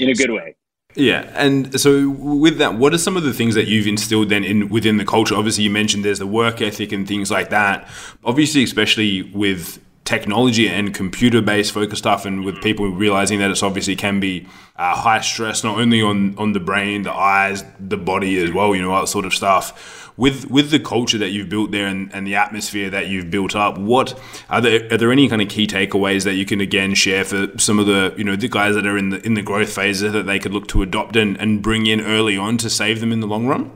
in 0.00 0.08
a 0.08 0.14
good 0.14 0.32
way 0.32 0.56
yeah, 0.94 1.30
and 1.34 1.78
so 1.78 2.08
with 2.08 2.58
that, 2.58 2.74
what 2.74 2.94
are 2.94 2.98
some 2.98 3.16
of 3.16 3.22
the 3.22 3.34
things 3.34 3.54
that 3.54 3.68
you've 3.68 3.86
instilled 3.86 4.30
then 4.30 4.42
in 4.42 4.68
within 4.70 4.96
the 4.96 5.04
culture? 5.04 5.34
Obviously, 5.34 5.62
you 5.62 5.70
mentioned 5.70 6.02
there's 6.02 6.18
the 6.18 6.26
work 6.26 6.60
ethic 6.62 6.92
and 6.92 7.06
things 7.06 7.30
like 7.30 7.50
that. 7.50 7.86
Obviously, 8.24 8.64
especially 8.64 9.22
with 9.22 9.78
technology 10.08 10.66
and 10.66 10.94
computer 10.94 11.42
based 11.42 11.70
focus 11.70 11.98
stuff 11.98 12.24
and 12.24 12.42
with 12.42 12.62
people 12.62 12.88
realizing 12.88 13.40
that 13.40 13.50
it's 13.50 13.62
obviously 13.62 13.94
can 13.94 14.18
be 14.18 14.48
uh, 14.76 14.94
high 14.94 15.20
stress 15.20 15.62
not 15.62 15.78
only 15.78 16.00
on 16.00 16.34
on 16.38 16.54
the 16.54 16.60
brain 16.60 17.02
the 17.02 17.12
eyes 17.12 17.62
the 17.78 17.98
body 17.98 18.42
as 18.42 18.50
well 18.50 18.74
you 18.74 18.80
know 18.80 18.90
all 18.90 19.02
that 19.02 19.06
sort 19.06 19.26
of 19.26 19.34
stuff. 19.34 20.06
With 20.16 20.50
with 20.50 20.70
the 20.70 20.80
culture 20.80 21.18
that 21.18 21.28
you've 21.28 21.50
built 21.50 21.72
there 21.72 21.86
and, 21.86 22.12
and 22.14 22.26
the 22.26 22.36
atmosphere 22.36 22.88
that 22.88 23.08
you've 23.08 23.30
built 23.30 23.54
up 23.54 23.76
what 23.76 24.18
are 24.48 24.62
there 24.62 24.90
are 24.90 24.96
there 24.96 25.12
any 25.12 25.28
kind 25.28 25.42
of 25.42 25.48
key 25.50 25.66
takeaways 25.66 26.24
that 26.24 26.34
you 26.34 26.46
can 26.46 26.62
again 26.62 26.94
share 26.94 27.22
for 27.22 27.46
some 27.58 27.78
of 27.78 27.84
the 27.84 28.14
you 28.16 28.24
know 28.24 28.34
the 28.34 28.48
guys 28.48 28.74
that 28.76 28.86
are 28.86 28.96
in 28.96 29.10
the 29.10 29.24
in 29.26 29.34
the 29.34 29.42
growth 29.42 29.72
phases 29.72 30.12
that 30.14 30.24
they 30.24 30.38
could 30.38 30.54
look 30.54 30.66
to 30.68 30.80
adopt 30.80 31.16
and, 31.16 31.36
and 31.36 31.60
bring 31.60 31.84
in 31.86 32.00
early 32.00 32.36
on 32.38 32.56
to 32.56 32.70
save 32.70 33.00
them 33.00 33.12
in 33.12 33.20
the 33.20 33.28
long 33.28 33.46
run 33.46 33.70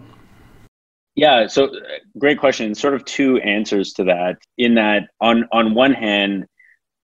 yeah, 1.14 1.46
so 1.46 1.66
uh, 1.66 1.78
great 2.18 2.38
question. 2.38 2.74
Sort 2.74 2.94
of 2.94 3.04
two 3.04 3.38
answers 3.38 3.92
to 3.94 4.04
that. 4.04 4.38
In 4.58 4.74
that, 4.74 5.08
on 5.20 5.46
on 5.52 5.74
one 5.74 5.92
hand, 5.92 6.46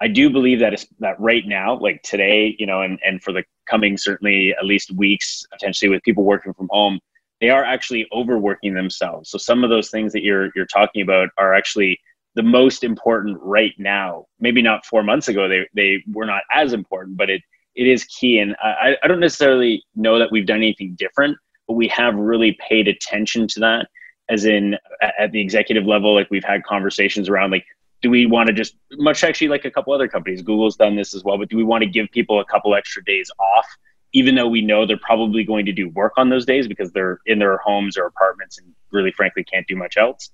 I 0.00 0.08
do 0.08 0.30
believe 0.30 0.60
that 0.60 0.84
that 1.00 1.20
right 1.20 1.46
now, 1.46 1.78
like 1.78 2.02
today, 2.02 2.56
you 2.58 2.66
know, 2.66 2.82
and 2.82 2.98
and 3.04 3.22
for 3.22 3.32
the 3.32 3.44
coming 3.68 3.96
certainly 3.96 4.54
at 4.58 4.64
least 4.64 4.92
weeks, 4.92 5.44
potentially 5.52 5.90
with 5.90 6.02
people 6.02 6.24
working 6.24 6.54
from 6.54 6.68
home, 6.70 7.00
they 7.40 7.50
are 7.50 7.64
actually 7.64 8.06
overworking 8.12 8.74
themselves. 8.74 9.30
So 9.30 9.38
some 9.38 9.62
of 9.62 9.70
those 9.70 9.90
things 9.90 10.12
that 10.14 10.22
you're 10.22 10.50
you're 10.56 10.66
talking 10.66 11.02
about 11.02 11.28
are 11.36 11.54
actually 11.54 11.98
the 12.34 12.42
most 12.42 12.84
important 12.84 13.38
right 13.42 13.74
now. 13.78 14.26
Maybe 14.40 14.62
not 14.62 14.86
four 14.86 15.02
months 15.02 15.28
ago 15.28 15.48
they 15.48 15.68
they 15.74 16.02
were 16.12 16.26
not 16.26 16.42
as 16.52 16.72
important, 16.72 17.18
but 17.18 17.28
it 17.28 17.42
it 17.74 17.86
is 17.86 18.04
key. 18.04 18.40
And 18.40 18.56
I, 18.62 18.96
I 19.02 19.06
don't 19.06 19.20
necessarily 19.20 19.84
know 19.94 20.18
that 20.18 20.32
we've 20.32 20.46
done 20.46 20.58
anything 20.58 20.96
different, 20.98 21.36
but 21.68 21.74
we 21.74 21.86
have 21.88 22.16
really 22.16 22.58
paid 22.68 22.88
attention 22.88 23.46
to 23.48 23.60
that. 23.60 23.88
As 24.28 24.44
in 24.44 24.76
at 25.00 25.32
the 25.32 25.40
executive 25.40 25.86
level, 25.86 26.14
like 26.14 26.28
we've 26.30 26.44
had 26.44 26.64
conversations 26.64 27.28
around 27.28 27.50
like 27.50 27.64
do 28.00 28.10
we 28.10 28.26
want 28.26 28.46
to 28.46 28.52
just 28.52 28.76
much 28.92 29.24
actually 29.24 29.48
like 29.48 29.64
a 29.64 29.70
couple 29.70 29.92
other 29.92 30.08
companies 30.08 30.42
google's 30.42 30.76
done 30.76 30.96
this 30.96 31.14
as 31.14 31.24
well 31.24 31.38
but 31.38 31.48
do 31.48 31.56
we 31.56 31.64
want 31.64 31.82
to 31.82 31.88
give 31.88 32.08
people 32.10 32.40
a 32.40 32.44
couple 32.44 32.74
extra 32.74 33.02
days 33.04 33.30
off 33.38 33.66
even 34.12 34.34
though 34.34 34.48
we 34.48 34.62
know 34.62 34.86
they're 34.86 34.98
probably 34.98 35.44
going 35.44 35.66
to 35.66 35.72
do 35.72 35.88
work 35.90 36.12
on 36.16 36.28
those 36.28 36.46
days 36.46 36.66
because 36.68 36.90
they're 36.92 37.20
in 37.26 37.38
their 37.38 37.58
homes 37.58 37.96
or 37.96 38.06
apartments 38.06 38.58
and 38.58 38.72
really 38.90 39.12
frankly 39.12 39.44
can't 39.44 39.66
do 39.66 39.76
much 39.76 39.96
else 39.96 40.30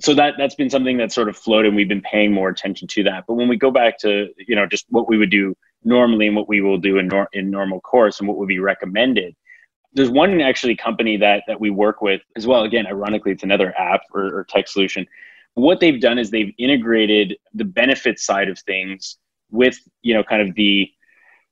so 0.00 0.14
that 0.14 0.34
that's 0.38 0.54
been 0.54 0.70
something 0.70 0.96
that's 0.96 1.14
sort 1.14 1.28
of 1.28 1.36
floated 1.36 1.68
and 1.68 1.76
we've 1.76 1.88
been 1.88 2.02
paying 2.02 2.32
more 2.32 2.48
attention 2.48 2.88
to 2.88 3.02
that 3.02 3.24
but 3.26 3.34
when 3.34 3.48
we 3.48 3.56
go 3.56 3.70
back 3.70 3.98
to 3.98 4.28
you 4.46 4.56
know 4.56 4.66
just 4.66 4.86
what 4.88 5.08
we 5.08 5.18
would 5.18 5.30
do 5.30 5.56
normally 5.84 6.26
and 6.26 6.34
what 6.34 6.48
we 6.48 6.60
will 6.60 6.78
do 6.78 6.98
in, 6.98 7.06
nor- 7.06 7.28
in 7.32 7.50
normal 7.50 7.80
course 7.80 8.18
and 8.18 8.28
what 8.28 8.36
would 8.36 8.48
be 8.48 8.58
recommended 8.58 9.34
there's 9.92 10.10
one 10.10 10.40
actually 10.40 10.76
company 10.76 11.16
that 11.16 11.42
that 11.46 11.60
we 11.60 11.70
work 11.70 12.02
with 12.02 12.20
as 12.36 12.46
well 12.46 12.62
again 12.62 12.86
ironically 12.86 13.32
it's 13.32 13.42
another 13.42 13.76
app 13.78 14.02
or, 14.12 14.38
or 14.38 14.44
tech 14.44 14.68
solution 14.68 15.06
what 15.54 15.80
they've 15.80 16.00
done 16.00 16.18
is 16.18 16.30
they've 16.30 16.54
integrated 16.58 17.36
the 17.54 17.64
benefit 17.64 18.18
side 18.18 18.48
of 18.48 18.58
things 18.60 19.18
with 19.50 19.78
you 20.02 20.14
know 20.14 20.22
kind 20.22 20.46
of 20.46 20.54
the 20.54 20.90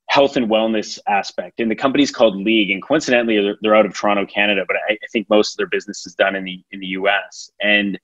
health 0.09 0.37
and 0.37 0.49
wellness 0.49 0.99
aspect. 1.09 1.61
And 1.61 1.71
the 1.71 1.77
company's 1.77 2.11
called 2.11 2.37
League, 2.37 2.71
and 2.71 2.83
coincidentally, 2.83 3.41
they're, 3.41 3.57
they're 3.61 3.75
out 3.75 3.87
of 3.87 3.95
Toronto, 3.95 4.25
Canada, 4.27 4.65
but 4.67 4.77
I, 4.89 4.93
I, 4.93 5.07
think 5.13 5.29
most 5.29 5.55
of 5.55 5.57
their 5.57 5.67
business 5.67 6.07
is 6.07 6.15
done 6.15 6.37
in 6.37 6.45
the 6.45 6.63
in 6.71 6.81
the 6.81 6.87
U.S. 6.89 7.51
And 7.61 7.99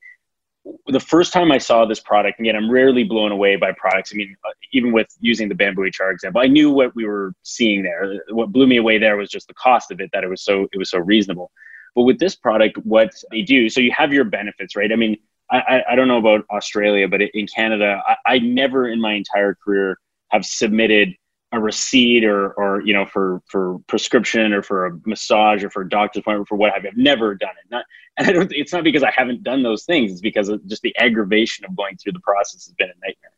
the 0.87 0.99
first 0.99 1.33
time 1.33 1.51
I 1.51 1.57
saw 1.57 1.85
this 1.85 1.99
product, 1.99 2.39
and 2.39 2.47
again, 2.47 2.55
I'm 2.55 2.71
rarely 2.71 3.03
blown 3.03 3.31
away 3.31 3.55
by 3.57 3.73
products. 3.73 4.11
I 4.13 4.17
mean, 4.17 4.35
uh, 4.45 4.51
even 4.71 4.91
with 4.91 5.07
using 5.19 5.49
the 5.49 5.55
BambooHR 5.55 6.11
example, 6.11 6.41
I 6.41 6.47
knew 6.47 6.71
what 6.71 6.95
we 6.95 7.05
were 7.05 7.33
seeing 7.43 7.83
there. 7.83 8.23
What 8.29 8.51
blew 8.51 8.67
me 8.67 8.77
away 8.77 8.97
there 8.97 9.17
was 9.17 9.29
just 9.29 9.47
the 9.47 9.53
cost 9.55 9.91
of 9.91 9.99
it; 9.99 10.09
that 10.13 10.23
it 10.23 10.29
was 10.29 10.43
so 10.43 10.67
it 10.71 10.77
was 10.77 10.89
so 10.89 10.99
reasonable. 10.99 11.51
But 11.95 12.03
with 12.03 12.19
this 12.19 12.35
product, 12.35 12.77
what 12.79 13.13
they 13.31 13.41
do, 13.41 13.69
so 13.69 13.81
you 13.81 13.91
have 13.91 14.13
your 14.13 14.23
benefits, 14.23 14.75
right? 14.75 14.91
I 14.91 14.95
mean, 14.95 15.17
I, 15.51 15.83
I 15.91 15.95
don't 15.95 16.07
know 16.07 16.17
about 16.17 16.45
Australia, 16.49 17.07
but 17.07 17.21
in 17.21 17.45
Canada, 17.47 18.01
I, 18.07 18.15
I 18.25 18.39
never 18.39 18.87
in 18.87 18.99
my 18.99 19.13
entire 19.13 19.55
career 19.55 19.99
have 20.31 20.45
submitted 20.45 21.13
a 21.53 21.59
receipt 21.59 22.25
or 22.25 22.51
or 22.53 22.81
you 22.81 22.93
know 22.93 23.05
for 23.05 23.41
for 23.45 23.79
prescription 23.87 24.53
or 24.53 24.63
for 24.63 24.87
a 24.87 24.99
massage 25.05 25.63
or 25.63 25.69
for 25.69 25.83
a 25.83 25.89
doctor's 25.89 26.21
appointment 26.21 26.47
for 26.47 26.55
what 26.55 26.73
have 26.73 26.83
you. 26.83 26.89
I've 26.89 26.97
never 26.97 27.35
done 27.35 27.51
it. 27.63 27.71
Not 27.71 27.85
and 28.17 28.27
I 28.27 28.31
don't. 28.33 28.51
It's 28.51 28.73
not 28.73 28.83
because 28.83 29.03
I 29.03 29.11
haven't 29.15 29.43
done 29.43 29.63
those 29.63 29.85
things. 29.85 30.11
It's 30.11 30.21
because 30.21 30.51
just 30.67 30.81
the 30.81 30.95
aggravation 30.97 31.63
of 31.65 31.75
going 31.75 31.95
through 31.97 32.13
the 32.13 32.19
process 32.19 32.65
has 32.65 32.73
been 32.73 32.89
a 32.89 33.05
nightmare. 33.05 33.31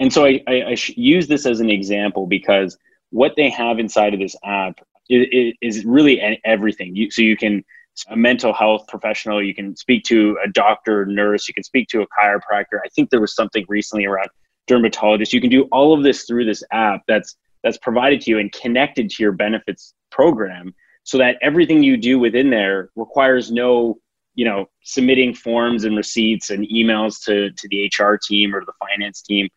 And 0.00 0.12
so 0.12 0.26
I, 0.26 0.40
I, 0.46 0.54
I 0.62 0.76
use 0.94 1.26
this 1.26 1.46
as 1.46 1.60
an 1.60 1.70
example 1.70 2.26
because 2.26 2.76
what 3.10 3.34
they 3.36 3.50
have 3.50 3.78
inside 3.78 4.14
of 4.14 4.20
this 4.20 4.36
app 4.44 4.78
is, 5.08 5.54
is 5.60 5.84
really 5.84 6.20
everything. 6.44 6.94
You, 6.94 7.10
so 7.10 7.22
you 7.22 7.36
can 7.36 7.64
a 8.08 8.16
mental 8.16 8.52
health 8.52 8.86
professional, 8.86 9.42
you 9.42 9.54
can 9.54 9.74
speak 9.76 10.04
to 10.04 10.38
a 10.44 10.48
doctor, 10.48 11.04
nurse, 11.04 11.48
you 11.48 11.54
can 11.54 11.64
speak 11.64 11.88
to 11.88 12.02
a 12.02 12.06
chiropractor. 12.06 12.78
I 12.84 12.88
think 12.94 13.10
there 13.10 13.20
was 13.20 13.34
something 13.34 13.64
recently 13.68 14.04
around 14.04 14.28
dermatologist. 14.68 15.32
You 15.32 15.40
can 15.40 15.50
do 15.50 15.64
all 15.72 15.92
of 15.92 16.02
this 16.02 16.24
through 16.24 16.44
this 16.44 16.62
app 16.72 17.02
that's 17.08 17.36
that's 17.62 17.78
provided 17.78 18.20
to 18.22 18.30
you 18.30 18.38
and 18.38 18.52
connected 18.52 19.10
to 19.10 19.22
your 19.22 19.32
benefits 19.32 19.94
program 20.10 20.74
so 21.02 21.18
that 21.18 21.36
everything 21.42 21.82
you 21.82 21.96
do 21.96 22.18
within 22.18 22.50
there 22.50 22.90
requires 22.94 23.50
no 23.50 23.98
you 24.34 24.44
know 24.44 24.66
submitting 24.82 25.34
forms 25.34 25.84
and 25.84 25.96
receipts 25.96 26.50
and 26.50 26.68
emails 26.68 27.22
to 27.24 27.50
to 27.52 27.68
the 27.68 27.90
hr 27.98 28.16
team 28.16 28.54
or 28.54 28.64
the 28.64 28.72
finance 28.78 29.22
team. 29.22 29.48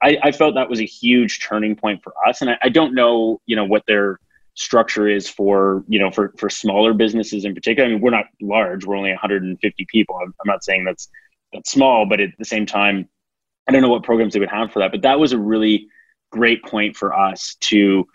I, 0.00 0.16
I 0.22 0.32
felt 0.32 0.54
that 0.54 0.70
was 0.70 0.80
a 0.80 0.86
huge 0.86 1.40
turning 1.40 1.74
point 1.74 2.04
for 2.04 2.12
us. 2.24 2.40
And 2.40 2.50
I, 2.50 2.58
I 2.62 2.68
don't 2.68 2.94
know 2.94 3.40
you 3.46 3.56
know 3.56 3.64
what 3.64 3.82
their 3.88 4.20
structure 4.54 5.08
is 5.08 5.28
for 5.28 5.84
you 5.88 5.98
know 5.98 6.10
for 6.10 6.32
for 6.36 6.48
smaller 6.50 6.92
businesses 6.94 7.44
in 7.44 7.54
particular. 7.54 7.88
I 7.88 7.92
mean 7.92 8.00
we're 8.00 8.10
not 8.10 8.26
large. 8.40 8.84
We're 8.84 8.96
only 8.96 9.10
150 9.10 9.86
people. 9.90 10.16
I'm, 10.22 10.34
I'm 10.40 10.46
not 10.46 10.62
saying 10.62 10.84
that's 10.84 11.08
that's 11.52 11.70
small 11.70 12.06
but 12.06 12.20
at 12.20 12.30
the 12.38 12.44
same 12.44 12.66
time 12.66 13.08
I 13.68 13.72
don't 13.72 13.82
know 13.82 13.90
what 13.90 14.02
programs 14.02 14.32
they 14.32 14.40
would 14.40 14.48
have 14.48 14.72
for 14.72 14.78
that, 14.78 14.90
but 14.90 15.02
that 15.02 15.20
was 15.20 15.32
a 15.32 15.38
really 15.38 15.88
great 16.30 16.64
point 16.64 16.96
for 16.96 17.14
us 17.14 17.56
to 17.60 18.06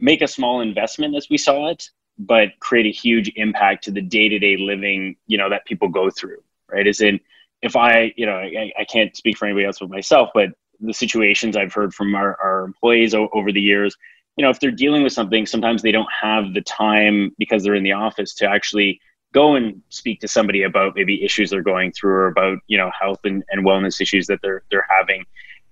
make 0.00 0.22
a 0.22 0.28
small 0.28 0.62
investment 0.62 1.14
as 1.14 1.28
we 1.28 1.36
saw 1.36 1.68
it, 1.68 1.90
but 2.18 2.48
create 2.60 2.86
a 2.86 2.98
huge 2.98 3.30
impact 3.36 3.84
to 3.84 3.90
the 3.90 4.00
day 4.00 4.28
to 4.28 4.38
day 4.38 4.56
living, 4.56 5.16
you 5.26 5.36
know, 5.36 5.50
that 5.50 5.66
people 5.66 5.88
go 5.88 6.08
through, 6.10 6.42
right? 6.70 6.86
As 6.86 7.00
in, 7.02 7.20
if 7.62 7.76
I, 7.76 8.12
you 8.16 8.26
know, 8.26 8.36
I, 8.36 8.72
I 8.78 8.84
can't 8.84 9.14
speak 9.16 9.36
for 9.36 9.44
anybody 9.44 9.66
else 9.66 9.78
but 9.80 9.90
myself, 9.90 10.30
but 10.34 10.50
the 10.80 10.94
situations 10.94 11.56
I've 11.56 11.72
heard 11.72 11.94
from 11.94 12.14
our, 12.14 12.38
our 12.40 12.64
employees 12.64 13.14
o- 13.14 13.30
over 13.32 13.52
the 13.52 13.60
years, 13.60 13.96
you 14.36 14.44
know, 14.44 14.50
if 14.50 14.60
they're 14.60 14.70
dealing 14.70 15.02
with 15.02 15.12
something, 15.12 15.46
sometimes 15.46 15.82
they 15.82 15.92
don't 15.92 16.08
have 16.22 16.54
the 16.54 16.60
time 16.60 17.34
because 17.38 17.62
they're 17.62 17.74
in 17.74 17.82
the 17.82 17.92
office 17.92 18.34
to 18.36 18.48
actually 18.48 19.00
go 19.36 19.54
and 19.54 19.82
speak 19.90 20.18
to 20.18 20.26
somebody 20.26 20.62
about 20.62 20.94
maybe 20.96 21.22
issues 21.22 21.50
they're 21.50 21.70
going 21.74 21.92
through 21.92 22.14
or 22.14 22.26
about 22.28 22.58
you 22.68 22.78
know 22.78 22.90
health 22.98 23.20
and, 23.24 23.44
and 23.50 23.66
wellness 23.66 24.00
issues 24.00 24.26
that 24.26 24.40
they're 24.42 24.62
they're 24.70 24.88
having. 24.98 25.24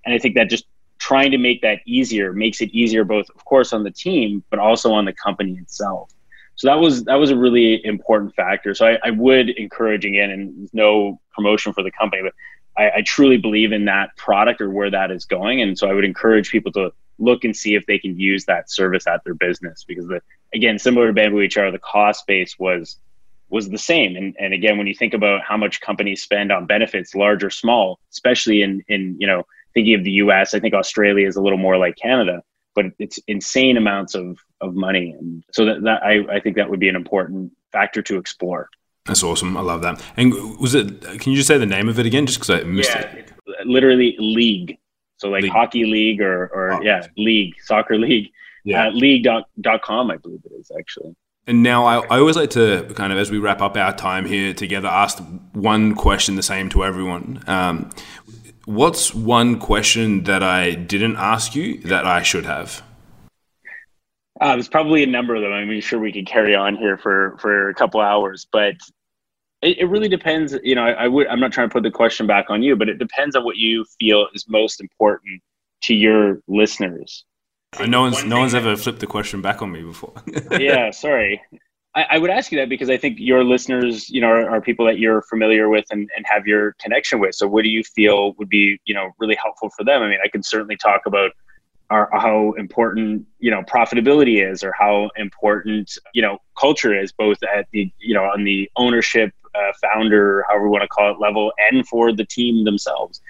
And 0.05 0.13
i 0.13 0.19
think 0.19 0.35
that 0.35 0.49
just 0.49 0.65
trying 0.99 1.31
to 1.31 1.39
make 1.39 1.61
that 1.61 1.79
easier 1.85 2.31
makes 2.31 2.61
it 2.61 2.69
easier 2.81 3.03
both 3.03 3.27
of 3.35 3.43
course 3.43 3.73
on 3.73 3.83
the 3.83 3.91
team 3.91 4.43
but 4.51 4.59
also 4.59 4.91
on 4.93 5.03
the 5.05 5.13
company 5.13 5.53
itself. 5.57 6.11
So 6.57 6.67
that 6.67 6.79
was 6.79 7.03
that 7.05 7.15
was 7.15 7.31
a 7.31 7.37
really 7.45 7.83
important 7.83 8.35
factor. 8.35 8.75
So 8.75 8.85
i, 8.85 8.99
I 9.03 9.09
would 9.09 9.49
encourage 9.49 10.05
again 10.05 10.29
and 10.29 10.69
no 10.71 11.19
promotion 11.33 11.73
for 11.73 11.83
the 11.83 11.91
company 11.91 12.21
but 12.27 12.33
I, 12.77 12.97
I 12.97 13.01
truly 13.01 13.37
believe 13.37 13.71
in 13.71 13.85
that 13.85 14.15
product 14.15 14.61
or 14.61 14.69
where 14.69 14.91
that 14.91 15.09
is 15.09 15.25
going. 15.25 15.61
And 15.63 15.75
so 15.79 15.89
i 15.89 15.93
would 15.95 16.05
encourage 16.05 16.51
people 16.51 16.71
to 16.73 16.91
look 17.17 17.45
and 17.45 17.55
see 17.55 17.73
if 17.79 17.83
they 17.87 17.97
can 17.97 18.19
use 18.19 18.45
that 18.45 18.69
service 18.69 19.07
at 19.07 19.23
their 19.23 19.33
business 19.33 19.85
because 19.89 20.05
the 20.13 20.21
again 20.53 20.77
similar 20.77 21.07
to 21.07 21.13
bamboo 21.13 21.47
hr 21.55 21.71
the 21.71 21.79
cost 21.93 22.27
base 22.27 22.53
was 22.59 22.99
was 23.55 23.69
the 23.69 23.77
same. 23.77 24.17
And, 24.17 24.35
and 24.37 24.53
again, 24.53 24.77
when 24.77 24.85
you 24.85 24.93
think 24.93 25.13
about 25.13 25.41
how 25.41 25.55
much 25.55 25.79
companies 25.79 26.21
spend 26.21 26.51
on 26.51 26.65
benefits, 26.65 27.15
large 27.15 27.41
or 27.41 27.49
small, 27.49 28.01
especially 28.11 28.61
in, 28.61 28.83
in, 28.89 29.15
you 29.17 29.25
know, 29.25 29.43
thinking 29.73 29.93
of 29.93 30.03
the 30.03 30.11
US, 30.23 30.53
I 30.53 30.59
think 30.59 30.73
Australia 30.73 31.25
is 31.25 31.37
a 31.37 31.41
little 31.41 31.57
more 31.57 31.77
like 31.77 31.95
Canada, 31.95 32.43
but 32.75 32.87
it's 32.99 33.17
insane 33.29 33.77
amounts 33.77 34.13
of, 34.13 34.37
of 34.59 34.75
money. 34.75 35.15
And 35.17 35.41
so 35.53 35.63
that, 35.63 35.83
that 35.83 36.03
I, 36.03 36.35
I 36.35 36.39
think 36.41 36.57
that 36.57 36.69
would 36.69 36.81
be 36.81 36.89
an 36.89 36.97
important 36.97 37.53
factor 37.71 38.01
to 38.01 38.17
explore. 38.17 38.67
That's 39.05 39.23
awesome. 39.23 39.55
I 39.55 39.61
love 39.61 39.81
that. 39.83 40.03
And 40.17 40.59
was 40.59 40.75
it, 40.75 41.01
can 41.21 41.31
you 41.31 41.37
just 41.37 41.47
say 41.47 41.57
the 41.57 41.65
name 41.65 41.87
of 41.87 41.97
it 41.97 42.05
again? 42.05 42.25
Just 42.25 42.39
because 42.39 42.49
I 42.49 42.63
missed 42.63 42.89
yeah, 42.89 43.03
it. 43.03 43.31
Literally 43.63 44.17
league. 44.19 44.79
So 45.15 45.29
like 45.29 45.43
league. 45.43 45.51
hockey 45.53 45.85
league 45.85 46.19
or, 46.19 46.47
or 46.47 46.73
oh, 46.73 46.81
yeah, 46.81 47.07
league, 47.15 47.53
soccer 47.63 47.97
league. 47.97 48.31
Yeah. 48.65 48.87
Uh, 48.87 48.91
league.com, 48.91 50.11
I 50.11 50.17
believe 50.17 50.41
it 50.43 50.51
is 50.59 50.71
actually. 50.77 51.15
And 51.47 51.61
now 51.61 51.85
I, 51.85 51.99
I 52.07 52.19
always 52.19 52.35
like 52.35 52.49
to 52.51 52.91
kind 52.95 53.13
of, 53.13 53.19
as 53.19 53.29
we 53.29 53.37
wrap 53.37 53.61
up 53.61 53.77
our 53.77 53.95
time 53.95 54.25
here 54.25 54.53
together, 54.53 54.87
ask 54.87 55.23
one 55.53 55.93
question 55.93 56.35
the 56.35 56.43
same 56.43 56.69
to 56.69 56.83
everyone. 56.83 57.43
Um, 57.45 57.91
what's 58.65 59.13
one 59.13 59.59
question 59.59 60.23
that 60.23 60.41
I 60.41 60.73
didn't 60.73 61.17
ask 61.17 61.55
you 61.55 61.79
that 61.81 62.05
I 62.05 62.23
should 62.23 62.45
have? 62.45 62.81
Uh, 64.41 64.53
there's 64.53 64.67
probably 64.67 65.03
a 65.03 65.07
number 65.07 65.35
of 65.35 65.43
them. 65.43 65.53
I'm 65.53 65.79
sure 65.81 65.99
we 65.99 66.11
could 66.11 66.27
carry 66.27 66.55
on 66.55 66.75
here 66.75 66.97
for, 66.97 67.37
for 67.39 67.69
a 67.69 67.75
couple 67.75 68.01
hours, 68.01 68.47
but 68.51 68.73
it, 69.61 69.77
it 69.77 69.85
really 69.85 70.09
depends. 70.09 70.57
You 70.63 70.75
know, 70.75 70.83
I, 70.83 70.91
I 70.91 71.07
would, 71.07 71.27
I'm 71.27 71.39
not 71.39 71.51
trying 71.51 71.69
to 71.69 71.73
put 71.73 71.83
the 71.83 71.91
question 71.91 72.25
back 72.25 72.49
on 72.49 72.63
you, 72.63 72.75
but 72.75 72.89
it 72.89 72.97
depends 72.97 73.35
on 73.35 73.45
what 73.45 73.55
you 73.55 73.85
feel 73.99 74.27
is 74.33 74.45
most 74.49 74.81
important 74.81 75.41
to 75.83 75.93
your 75.93 76.39
listeners 76.47 77.23
no 77.85 78.01
one's 78.01 78.23
no 78.23 78.39
one's 78.39 78.53
ever 78.53 78.75
flipped 78.75 78.99
the 78.99 79.07
question 79.07 79.41
back 79.41 79.61
on 79.61 79.71
me 79.71 79.81
before. 79.81 80.13
yeah, 80.51 80.91
sorry. 80.91 81.41
I, 81.95 82.05
I, 82.11 82.17
would 82.17 82.29
ask 82.29 82.51
you 82.51 82.59
that 82.59 82.67
because 82.67 82.89
I 82.89 82.97
think 82.97 83.17
your 83.19 83.43
listeners, 83.43 84.09
you 84.09 84.19
know, 84.19 84.27
are, 84.27 84.49
are, 84.49 84.61
people 84.61 84.85
that 84.85 84.99
you're 84.99 85.21
familiar 85.23 85.69
with 85.69 85.85
and, 85.91 86.09
and 86.15 86.25
have 86.27 86.45
your 86.45 86.73
connection 86.81 87.19
with. 87.19 87.35
So, 87.35 87.47
what 87.47 87.63
do 87.63 87.69
you 87.69 87.83
feel 87.83 88.33
would 88.33 88.49
be, 88.49 88.79
you 88.85 88.93
know, 88.93 89.11
really 89.17 89.35
helpful 89.41 89.69
for 89.69 89.83
them? 89.83 90.01
I 90.01 90.09
mean, 90.09 90.19
I 90.23 90.27
can 90.27 90.43
certainly 90.43 90.75
talk 90.75 91.01
about 91.05 91.31
our, 91.89 92.09
how 92.11 92.51
important, 92.53 93.25
you 93.39 93.49
know, 93.49 93.61
profitability 93.63 94.45
is, 94.45 94.63
or 94.63 94.73
how 94.77 95.09
important, 95.15 95.97
you 96.13 96.21
know, 96.21 96.39
culture 96.59 96.97
is, 96.99 97.11
both 97.13 97.37
at 97.43 97.67
the, 97.71 97.91
you 97.99 98.13
know, 98.13 98.25
on 98.25 98.43
the 98.43 98.69
ownership, 98.75 99.31
uh, 99.55 99.71
founder, 99.81 100.43
however 100.49 100.65
we 100.65 100.69
want 100.69 100.81
to 100.81 100.87
call 100.89 101.11
it, 101.13 101.19
level, 101.19 101.53
and 101.69 101.87
for 101.87 102.11
the 102.11 102.25
team 102.25 102.65
themselves 102.65 103.21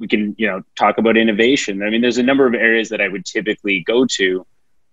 we 0.00 0.08
can 0.08 0.34
you 0.38 0.46
know 0.46 0.62
talk 0.76 0.98
about 0.98 1.16
innovation. 1.16 1.82
I 1.82 1.90
mean 1.90 2.00
there's 2.00 2.18
a 2.18 2.22
number 2.22 2.46
of 2.46 2.54
areas 2.54 2.88
that 2.88 3.00
i 3.00 3.06
would 3.06 3.24
typically 3.24 3.84
go 3.86 4.06
to 4.18 4.44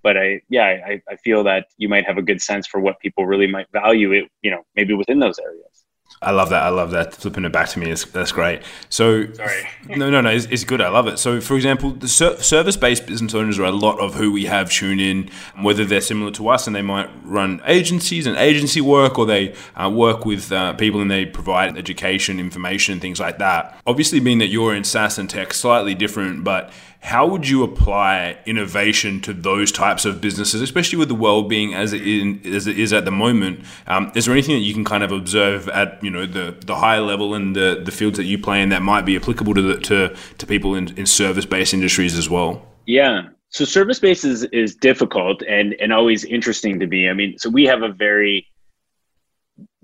but 0.04 0.18
i 0.18 0.40
yeah 0.50 0.66
i, 0.86 1.02
I 1.10 1.16
feel 1.18 1.44
that 1.46 1.68
you 1.78 1.90
might 1.90 2.06
have 2.06 2.18
a 2.18 2.22
good 2.22 2.42
sense 2.42 2.68
for 2.68 2.80
what 2.80 3.00
people 3.00 3.26
really 3.26 3.48
might 3.48 3.68
value 3.72 4.12
it 4.12 4.26
you 4.42 4.52
know 4.52 4.62
maybe 4.76 4.94
within 4.94 5.20
those 5.20 5.40
areas 5.40 5.86
I 6.20 6.32
love 6.32 6.50
that. 6.50 6.64
I 6.64 6.70
love 6.70 6.92
that. 6.92 7.14
Flipping 7.14 7.46
it 7.46 7.52
back 7.52 7.70
to 7.70 7.80
me 7.80 7.92
is 7.92 8.04
that's 8.06 8.32
great. 8.32 8.64
So, 8.90 9.32
sorry. 9.34 9.68
no, 9.88 10.10
no, 10.10 10.20
no. 10.20 10.32
It's, 10.32 10.46
it's, 10.46 10.64
good. 10.64 10.82
I 10.82 10.90
love 10.90 11.08
it. 11.08 11.20
So, 11.20 11.40
for 11.40 11.56
example, 11.56 11.92
the 11.92 12.08
ser- 12.08 12.42
service-based 12.42 13.06
business 13.06 13.36
owners 13.36 13.60
are 13.60 13.66
a 13.66 13.72
lot 13.72 14.00
of 14.00 14.16
who 14.16 14.32
we 14.32 14.46
have 14.46 14.72
tune 14.72 15.00
in. 15.00 15.30
Whether 15.62 15.86
they're 15.86 16.02
similar 16.02 16.32
to 16.32 16.50
us 16.50 16.66
and 16.66 16.76
they 16.76 16.82
might 16.82 17.10
run 17.24 17.62
agencies 17.66 18.26
and 18.26 18.36
agency 18.36 18.82
work, 18.82 19.20
or 19.20 19.28
they 19.28 19.54
uh, 19.76 19.92
work 19.92 20.26
with 20.26 20.52
uh, 20.52 20.74
people 20.74 21.02
and 21.02 21.12
they 21.12 21.26
provide 21.26 21.78
education, 21.78 22.40
information, 22.40 23.00
things 23.00 23.20
like 23.20 23.38
that. 23.38 23.80
Obviously, 23.86 24.20
being 24.20 24.40
that 24.40 24.48
you're 24.48 24.74
in 24.74 24.84
SaaS 24.84 25.20
and 25.20 25.30
tech, 25.30 25.54
slightly 25.54 25.94
different, 25.94 26.44
but 26.44 26.72
how 27.02 27.28
would 27.28 27.48
you 27.48 27.64
apply 27.64 28.38
innovation 28.46 29.22
to 29.22 29.34
those 29.34 29.72
types 29.72 30.06
of 30.06 30.20
businesses, 30.20 30.62
especially 30.62 30.98
with 30.98 31.08
the 31.08 31.16
world 31.16 31.48
being 31.48 31.74
as 31.74 31.94
it, 31.94 32.02
as 32.46 32.68
it 32.68 32.80
is 32.80 32.92
at 32.92 33.06
the 33.06 33.12
moment? 33.12 33.64
Um, 33.88 34.12
is 34.16 34.26
there 34.26 34.34
anything 34.34 34.56
that 34.56 34.62
you 34.62 34.74
can 34.74 34.84
kind 34.84 35.04
of 35.04 35.12
observe 35.12 35.70
at 35.70 36.04
you 36.04 36.10
know 36.10 36.26
the 36.26 36.56
the 36.66 36.76
high 36.76 37.00
level 37.00 37.34
and 37.34 37.56
the 37.56 37.82
the 37.84 37.92
fields 37.92 38.18
that 38.18 38.26
you 38.26 38.38
play 38.38 38.62
in 38.62 38.70
that 38.70 38.82
might 38.82 39.06
be 39.06 39.16
applicable 39.16 39.54
to 39.54 39.62
the, 39.62 39.80
to 39.82 40.16
to 40.38 40.46
people 40.46 40.76
in, 40.76 40.98
in 40.98 41.06
service 41.06 41.46
based 41.46 41.74
industries 41.74 42.18
as 42.18 42.30
well? 42.30 42.66
Yeah. 42.86 43.30
So 43.50 43.64
service 43.64 44.00
based 44.00 44.26
is, 44.26 44.44
is 44.46 44.76
difficult 44.76 45.42
and, 45.44 45.74
and 45.76 45.94
always 45.94 46.26
interesting 46.26 46.80
to 46.80 46.88
be. 46.88 47.08
I 47.08 47.14
mean, 47.14 47.38
so 47.38 47.50
we 47.50 47.66
have 47.66 47.82
a 47.82 47.90
very 47.90 48.46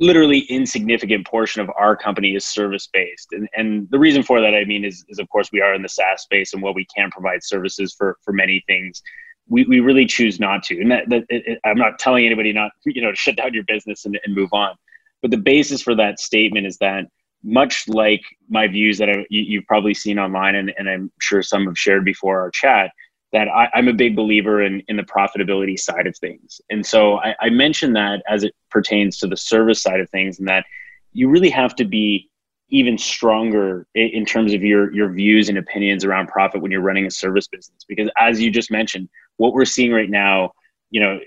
literally 0.03 0.39
insignificant 0.49 1.25
portion 1.25 1.61
of 1.61 1.69
our 1.77 1.95
company 1.95 2.35
is 2.35 2.45
service 2.45 2.87
based 2.91 3.29
and, 3.31 3.47
and 3.55 3.87
the 3.91 3.99
reason 3.99 4.23
for 4.23 4.41
that 4.41 4.53
i 4.53 4.63
mean 4.65 4.83
is, 4.83 5.03
is 5.09 5.19
of 5.19 5.27
course 5.29 5.49
we 5.51 5.61
are 5.61 5.73
in 5.73 5.81
the 5.81 5.89
saas 5.89 6.21
space 6.21 6.53
and 6.53 6.61
while 6.61 6.73
we 6.73 6.85
can 6.95 7.09
provide 7.11 7.43
services 7.43 7.93
for 7.97 8.13
for 8.23 8.33
many 8.33 8.63
things. 8.67 9.01
We, 9.49 9.65
we 9.65 9.81
really 9.81 10.05
choose 10.05 10.39
not 10.39 10.63
to. 10.63 10.79
And 10.79 10.89
that, 10.91 11.09
that 11.09 11.23
it, 11.29 11.59
i'm 11.65 11.77
not 11.77 11.99
telling 11.99 12.25
anybody 12.25 12.53
not 12.53 12.71
you 12.85 13.01
know 13.01 13.11
to 13.11 13.17
shut 13.17 13.37
down 13.37 13.53
your 13.53 13.63
business 13.63 14.05
and, 14.05 14.19
and 14.25 14.35
move 14.35 14.49
on. 14.53 14.75
But 15.21 15.31
the 15.31 15.37
basis 15.37 15.81
for 15.81 15.95
that 15.95 16.19
statement 16.19 16.67
is 16.67 16.77
that 16.77 17.05
much 17.45 17.87
like 17.87 18.21
my 18.49 18.67
views 18.67 18.97
that 18.97 19.09
I, 19.09 19.25
you, 19.29 19.59
have 19.59 19.67
probably 19.67 19.93
seen 19.93 20.17
online 20.17 20.55
and, 20.55 20.73
and 20.77 20.87
i'm 20.87 21.11
sure 21.19 21.41
some 21.41 21.65
have 21.65 21.77
shared 21.77 22.05
before 22.05 22.39
our 22.39 22.49
chat 22.51 22.89
that 23.33 23.47
I, 23.49 23.67
am 23.73 23.87
a 23.87 23.93
big 23.93 24.15
believer 24.15 24.61
in, 24.61 24.83
in 24.87 24.95
the 24.95 25.03
profitability 25.03 25.77
side 25.77 26.05
of 26.05 26.15
things. 26.15 26.61
And 26.69 26.85
so 26.85 27.17
I, 27.17 27.35
I 27.41 27.49
mentioned 27.49 27.95
that 27.95 28.21
as 28.29 28.43
it 28.43 28.55
pertains 28.69 29.17
to 29.19 29.27
the 29.27 29.35
service 29.35 29.81
side 29.81 29.99
of 29.99 30.09
things, 30.11 30.39
and 30.39 30.47
that 30.47 30.65
you 31.11 31.27
really 31.29 31.49
have 31.49 31.75
to 31.77 31.85
be 31.85 32.29
even 32.69 32.97
stronger 32.97 33.85
in, 33.93 34.25
terms 34.25 34.53
of 34.53 34.63
your, 34.63 34.91
your 34.93 35.11
views 35.11 35.49
and 35.49 35.57
opinions 35.57 36.05
around 36.05 36.27
profit 36.27 36.61
when 36.61 36.71
you're 36.71 36.81
running 36.81 37.05
a 37.05 37.11
service 37.11 37.47
business. 37.47 37.83
Because 37.87 38.09
as 38.17 38.41
you 38.41 38.49
just 38.49 38.71
mentioned, 38.71 39.09
what 39.37 39.53
we're 39.53 39.65
seeing 39.65 39.91
right 39.91 40.09
now, 40.09 40.53
you 40.89 40.99
know, 40.99 41.19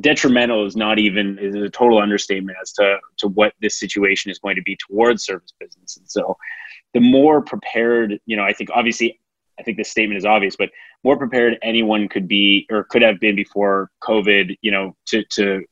detrimental 0.00 0.66
is 0.66 0.76
not 0.76 0.98
even 0.98 1.38
is 1.38 1.54
a 1.54 1.68
total 1.68 1.98
understatement 1.98 2.58
as 2.60 2.72
to 2.72 2.98
to 3.16 3.28
what 3.28 3.54
this 3.62 3.78
situation 3.78 4.30
is 4.30 4.38
going 4.38 4.56
to 4.56 4.62
be 4.62 4.76
towards 4.76 5.24
service 5.24 5.52
business. 5.58 5.96
And 5.96 6.10
so 6.10 6.36
the 6.92 7.00
more 7.00 7.40
prepared, 7.40 8.18
you 8.26 8.36
know, 8.36 8.44
I 8.44 8.52
think 8.52 8.68
obviously 8.74 9.18
I 9.58 9.62
think 9.62 9.78
this 9.78 9.90
statement 9.90 10.18
is 10.18 10.26
obvious, 10.26 10.56
but 10.56 10.70
more 11.04 11.16
prepared 11.16 11.58
anyone 11.62 12.08
could 12.08 12.28
be 12.28 12.66
or 12.70 12.84
could 12.84 13.02
have 13.02 13.18
been 13.20 13.36
before 13.36 13.90
COVID, 14.02 14.56
you 14.62 14.70
know, 14.70 14.96
to, 15.06 15.24
to 15.32 15.64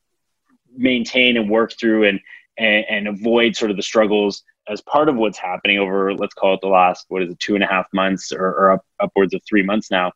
maintain 0.77 1.37
and 1.37 1.49
work 1.49 1.73
through 1.79 2.09
and, 2.09 2.21
and, 2.59 2.85
and 2.89 3.09
avoid 3.09 3.57
sort 3.57 3.71
of 3.71 3.77
the 3.77 3.83
struggles 3.83 4.43
as 4.69 4.81
part 4.83 5.09
of 5.09 5.17
what's 5.17 5.39
happening 5.39 5.79
over, 5.79 6.15
let's 6.15 6.35
call 6.35 6.55
it 6.55 6.61
the 6.61 6.69
last, 6.69 7.07
what 7.09 7.23
is 7.23 7.31
it, 7.31 7.39
two 7.41 7.55
and 7.55 7.65
a 7.65 7.67
half 7.67 7.87
months 7.93 8.33
or, 8.33 8.47
or 8.47 8.73
up, 8.73 8.85
upwards 9.01 9.35
of 9.35 9.41
three 9.49 9.63
months 9.63 9.91
now. 9.91 10.13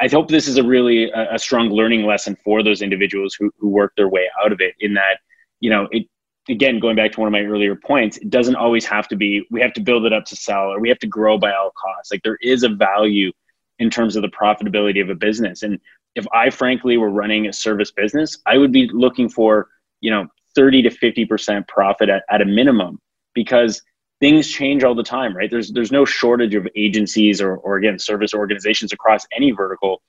I 0.00 0.08
hope 0.08 0.28
this 0.28 0.48
is 0.48 0.56
a 0.56 0.62
really 0.62 1.10
a, 1.10 1.34
a 1.34 1.38
strong 1.38 1.68
learning 1.68 2.04
lesson 2.04 2.36
for 2.44 2.62
those 2.62 2.82
individuals 2.82 3.34
who, 3.38 3.50
who 3.58 3.68
work 3.68 3.92
their 3.96 4.08
way 4.08 4.28
out 4.42 4.52
of 4.52 4.60
it 4.60 4.74
in 4.80 4.94
that, 4.94 5.18
you 5.60 5.70
know, 5.70 5.88
it, 5.92 6.06
again, 6.48 6.78
going 6.78 6.96
back 6.96 7.12
to 7.12 7.20
one 7.20 7.26
of 7.26 7.32
my 7.32 7.42
earlier 7.42 7.76
points, 7.76 8.16
it 8.18 8.30
doesn't 8.30 8.56
always 8.56 8.84
have 8.84 9.08
to 9.08 9.16
be 9.16 9.46
we 9.50 9.60
have 9.60 9.72
to 9.74 9.80
build 9.80 10.04
it 10.04 10.12
up 10.12 10.24
to 10.26 10.36
sell 10.36 10.72
or 10.72 10.80
we 10.80 10.88
have 10.88 10.98
to 11.00 11.06
grow 11.06 11.38
by 11.38 11.52
all 11.52 11.70
costs. 11.70 12.10
Like 12.10 12.22
there 12.22 12.38
is 12.42 12.62
a 12.62 12.68
value 12.68 13.32
in 13.78 13.90
terms 13.90 14.16
of 14.16 14.22
the 14.22 14.28
profitability 14.28 15.02
of 15.02 15.10
a 15.10 15.14
business. 15.14 15.62
And 15.62 15.78
if 16.14 16.26
I 16.32 16.50
frankly 16.50 16.96
were 16.96 17.10
running 17.10 17.46
a 17.46 17.52
service 17.52 17.90
business, 17.90 18.38
I 18.46 18.58
would 18.58 18.72
be 18.72 18.88
looking 18.92 19.28
for, 19.28 19.68
you 20.00 20.10
know, 20.10 20.28
30 20.54 20.82
to 20.82 20.90
50% 20.90 21.66
profit 21.66 22.08
at, 22.08 22.22
at 22.30 22.40
a 22.40 22.44
minimum 22.44 23.00
because 23.34 23.82
things 24.20 24.48
change 24.48 24.84
all 24.84 24.94
the 24.94 25.02
time, 25.02 25.36
right? 25.36 25.50
There's 25.50 25.72
there's 25.72 25.92
no 25.92 26.04
shortage 26.04 26.54
of 26.54 26.68
agencies 26.76 27.40
or, 27.40 27.56
or 27.56 27.76
again 27.76 27.98
service 27.98 28.32
organizations 28.32 28.92
across 28.92 29.26
any 29.36 29.50
vertical 29.50 30.00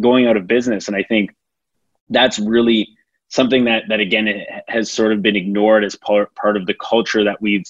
going 0.00 0.26
out 0.26 0.36
of 0.36 0.46
business. 0.46 0.88
And 0.88 0.96
I 0.96 1.02
think 1.02 1.34
that's 2.10 2.38
really 2.38 2.88
something 3.28 3.64
that 3.64 3.84
that 3.88 4.00
again 4.00 4.44
has 4.68 4.92
sort 4.92 5.12
of 5.12 5.22
been 5.22 5.36
ignored 5.36 5.84
as 5.84 5.96
part 5.96 6.34
part 6.34 6.56
of 6.56 6.66
the 6.66 6.74
culture 6.74 7.24
that 7.24 7.40
we've 7.40 7.64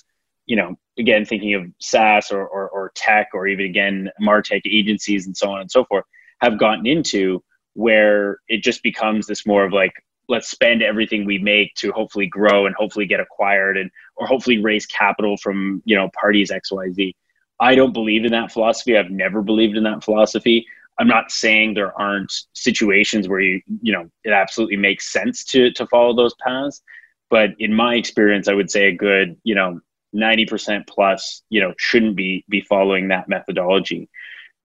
you 0.46 0.56
know 0.56 0.76
again 0.98 1.24
thinking 1.24 1.54
of 1.54 1.64
SaaS 1.78 2.30
or, 2.30 2.46
or, 2.46 2.68
or 2.68 2.92
tech 2.94 3.28
or 3.34 3.46
even 3.46 3.66
again 3.66 4.10
martech 4.20 4.62
agencies 4.66 5.26
and 5.26 5.36
so 5.36 5.50
on 5.50 5.60
and 5.60 5.70
so 5.70 5.84
forth 5.84 6.04
have 6.40 6.58
gotten 6.58 6.86
into 6.86 7.42
where 7.74 8.38
it 8.48 8.62
just 8.62 8.82
becomes 8.82 9.26
this 9.26 9.46
more 9.46 9.64
of 9.64 9.72
like 9.72 9.92
let's 10.28 10.50
spend 10.50 10.82
everything 10.82 11.24
we 11.24 11.38
make 11.38 11.74
to 11.74 11.92
hopefully 11.92 12.26
grow 12.26 12.66
and 12.66 12.74
hopefully 12.76 13.06
get 13.06 13.20
acquired 13.20 13.76
and 13.76 13.90
or 14.16 14.26
hopefully 14.26 14.62
raise 14.62 14.86
capital 14.86 15.36
from 15.36 15.82
you 15.84 15.96
know 15.96 16.08
parties 16.18 16.50
xyz 16.50 17.12
i 17.60 17.74
don't 17.74 17.92
believe 17.92 18.24
in 18.24 18.32
that 18.32 18.52
philosophy. 18.52 18.96
I've 18.96 19.10
never 19.10 19.42
believed 19.42 19.76
in 19.76 19.84
that 19.84 20.04
philosophy. 20.04 20.66
I'm 20.98 21.08
not 21.08 21.30
saying 21.30 21.74
there 21.74 21.98
aren't 22.00 22.32
situations 22.52 23.28
where 23.28 23.40
you 23.40 23.60
you 23.82 23.92
know 23.92 24.08
it 24.22 24.30
absolutely 24.30 24.76
makes 24.76 25.12
sense 25.12 25.44
to 25.46 25.72
to 25.72 25.86
follow 25.86 26.14
those 26.14 26.34
paths, 26.34 26.82
but 27.30 27.50
in 27.58 27.72
my 27.72 27.94
experience, 27.94 28.48
I 28.48 28.54
would 28.54 28.70
say 28.70 28.86
a 28.86 28.92
good 28.92 29.36
you 29.44 29.54
know 29.54 29.80
90% 30.14 30.86
plus 30.86 31.42
you 31.50 31.60
know 31.60 31.74
shouldn't 31.76 32.16
be 32.16 32.44
be 32.48 32.60
following 32.62 33.08
that 33.08 33.28
methodology. 33.28 34.08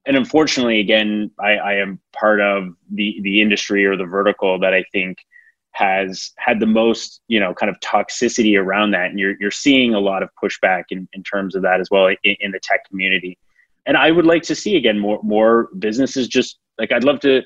And 0.06 0.16
unfortunately, 0.16 0.80
again, 0.80 1.32
I, 1.40 1.52
I 1.52 1.74
am 1.76 2.00
part 2.14 2.42
of 2.42 2.74
the 2.92 3.20
the 3.22 3.42
industry 3.42 3.86
or 3.86 3.96
the 3.96 4.06
vertical 4.06 4.60
that 4.60 4.74
I 4.74 4.84
think 4.92 5.18
has 5.72 6.32
had 6.38 6.60
the 6.60 6.66
most 6.66 7.22
you 7.28 7.40
know 7.40 7.54
kind 7.54 7.70
of 7.70 7.80
toxicity 7.80 8.60
around 8.60 8.92
that, 8.92 9.10
and 9.10 9.20
you're 9.20 9.36
you're 9.40 9.52
seeing 9.52 9.94
a 9.94 10.00
lot 10.00 10.24
of 10.24 10.30
pushback 10.42 10.86
in, 10.90 11.08
in 11.14 11.24
terms 11.24 11.56
of 11.56 11.62
that 11.64 11.80
as 11.80 11.90
well 11.92 12.08
in, 12.08 12.36
in 12.40 12.52
the 12.52 12.60
tech 12.60 12.88
community 12.88 13.38
and 13.90 13.98
I 13.98 14.12
would 14.12 14.26
like 14.26 14.44
to 14.44 14.56
see 14.56 14.76
again 14.78 15.00
more 15.00 15.20
more 15.24 15.70
businesses 15.80 16.28
just 16.28 16.60
like 16.78 16.92
I'd 16.92 17.04
love 17.04 17.20
to. 17.22 17.42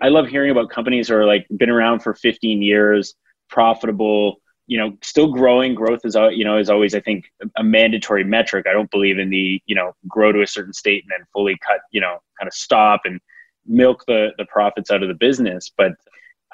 I 0.00 0.08
love 0.08 0.28
hearing 0.28 0.52
about 0.52 0.70
companies 0.70 1.08
who 1.08 1.16
are 1.16 1.26
like 1.26 1.44
been 1.56 1.70
around 1.70 2.04
for 2.04 2.14
15 2.14 2.62
years, 2.62 3.14
profitable, 3.48 4.36
you 4.72 4.78
know, 4.78 4.96
still 5.02 5.30
growing. 5.30 5.74
Growth 5.74 6.00
is 6.04 6.16
uh, 6.16 6.28
you 6.28 6.46
know 6.46 6.56
is 6.56 6.70
always 6.70 6.94
I 6.94 7.00
think 7.00 7.30
a 7.58 7.62
mandatory 7.62 8.24
metric. 8.24 8.66
I 8.66 8.72
don't 8.72 8.90
believe 8.90 9.18
in 9.18 9.28
the 9.28 9.60
you 9.66 9.74
know 9.74 9.94
grow 10.08 10.32
to 10.32 10.40
a 10.40 10.46
certain 10.46 10.72
state 10.72 11.04
and 11.04 11.10
then 11.10 11.26
fully 11.30 11.58
cut 11.58 11.80
you 11.90 12.00
know 12.00 12.22
kind 12.38 12.48
of 12.48 12.54
stop 12.54 13.02
and 13.04 13.20
milk 13.66 14.02
the 14.06 14.30
the 14.38 14.46
profits 14.46 14.90
out 14.90 15.02
of 15.02 15.08
the 15.08 15.14
business. 15.14 15.70
But 15.76 15.92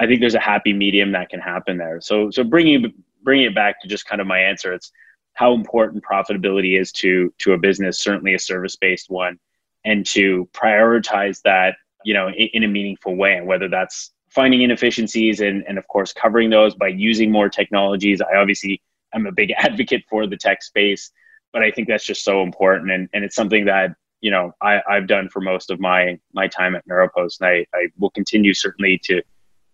I 0.00 0.06
think 0.06 0.18
there's 0.18 0.34
a 0.34 0.40
happy 0.40 0.72
medium 0.72 1.12
that 1.12 1.28
can 1.28 1.38
happen 1.38 1.78
there. 1.78 2.00
So 2.00 2.28
so 2.32 2.42
bringing 2.42 2.92
bringing 3.22 3.46
it 3.46 3.54
back 3.54 3.80
to 3.82 3.88
just 3.88 4.04
kind 4.04 4.20
of 4.20 4.26
my 4.26 4.40
answer, 4.40 4.72
it's 4.72 4.90
how 5.34 5.52
important 5.54 6.02
profitability 6.02 6.80
is 6.80 6.90
to 6.94 7.32
to 7.38 7.52
a 7.52 7.58
business, 7.58 8.00
certainly 8.00 8.34
a 8.34 8.38
service 8.40 8.74
based 8.74 9.10
one, 9.10 9.38
and 9.84 10.04
to 10.06 10.48
prioritize 10.52 11.40
that 11.42 11.76
you 12.04 12.14
know 12.14 12.30
in, 12.30 12.48
in, 12.52 12.64
a 12.64 12.68
meaningful 12.68 13.14
way, 13.14 13.34
and 13.34 13.46
whether 13.46 13.68
that's 13.68 14.10
finding 14.30 14.62
inefficiencies 14.62 15.40
and 15.40 15.64
and 15.68 15.78
of 15.78 15.86
course 15.88 16.12
covering 16.12 16.50
those 16.50 16.74
by 16.74 16.88
using 16.88 17.30
more 17.30 17.48
technologies. 17.48 18.20
I 18.20 18.36
obviously 18.36 18.82
am 19.14 19.26
a 19.26 19.32
big 19.32 19.52
advocate 19.56 20.04
for 20.08 20.26
the 20.26 20.36
tech 20.36 20.62
space, 20.62 21.10
but 21.52 21.62
I 21.62 21.70
think 21.70 21.88
that's 21.88 22.04
just 22.04 22.24
so 22.24 22.42
important, 22.42 22.90
and 22.90 23.08
and 23.12 23.24
it's 23.24 23.36
something 23.36 23.64
that 23.66 23.94
you 24.20 24.30
know 24.30 24.52
I, 24.60 24.80
I've 24.88 25.06
done 25.06 25.28
for 25.28 25.40
most 25.40 25.70
of 25.70 25.80
my 25.80 26.18
my 26.32 26.48
time 26.48 26.74
at 26.74 26.86
Maropost, 26.86 27.40
and 27.40 27.48
I, 27.48 27.66
I 27.74 27.88
will 27.98 28.10
continue 28.10 28.54
certainly 28.54 29.00
to 29.04 29.22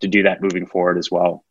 to 0.01 0.09
do 0.09 0.23
that 0.23 0.43
moving 0.43 0.67
forward 0.67 0.99
as 0.99 1.11
well. 1.11 1.45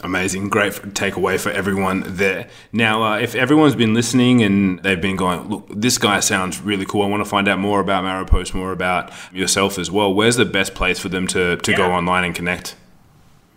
Amazing, 0.00 0.48
great 0.48 0.74
takeaway 0.94 1.40
for 1.40 1.50
everyone 1.50 2.04
there. 2.06 2.48
Now, 2.72 3.02
uh, 3.02 3.18
if 3.18 3.34
everyone's 3.34 3.74
been 3.74 3.94
listening 3.94 4.44
and 4.44 4.80
they've 4.84 5.00
been 5.00 5.16
going, 5.16 5.48
look, 5.48 5.66
this 5.68 5.98
guy 5.98 6.20
sounds 6.20 6.60
really 6.60 6.86
cool. 6.86 7.02
I 7.02 7.06
want 7.06 7.24
to 7.24 7.28
find 7.28 7.48
out 7.48 7.58
more 7.58 7.80
about 7.80 8.04
Maropost, 8.04 8.54
more 8.54 8.70
about 8.70 9.12
yourself 9.32 9.76
as 9.76 9.90
well. 9.90 10.14
Where's 10.14 10.36
the 10.36 10.44
best 10.44 10.76
place 10.76 11.00
for 11.00 11.08
them 11.08 11.26
to 11.28 11.56
to 11.56 11.70
yeah. 11.72 11.76
go 11.76 11.90
online 11.90 12.24
and 12.24 12.32
connect? 12.32 12.76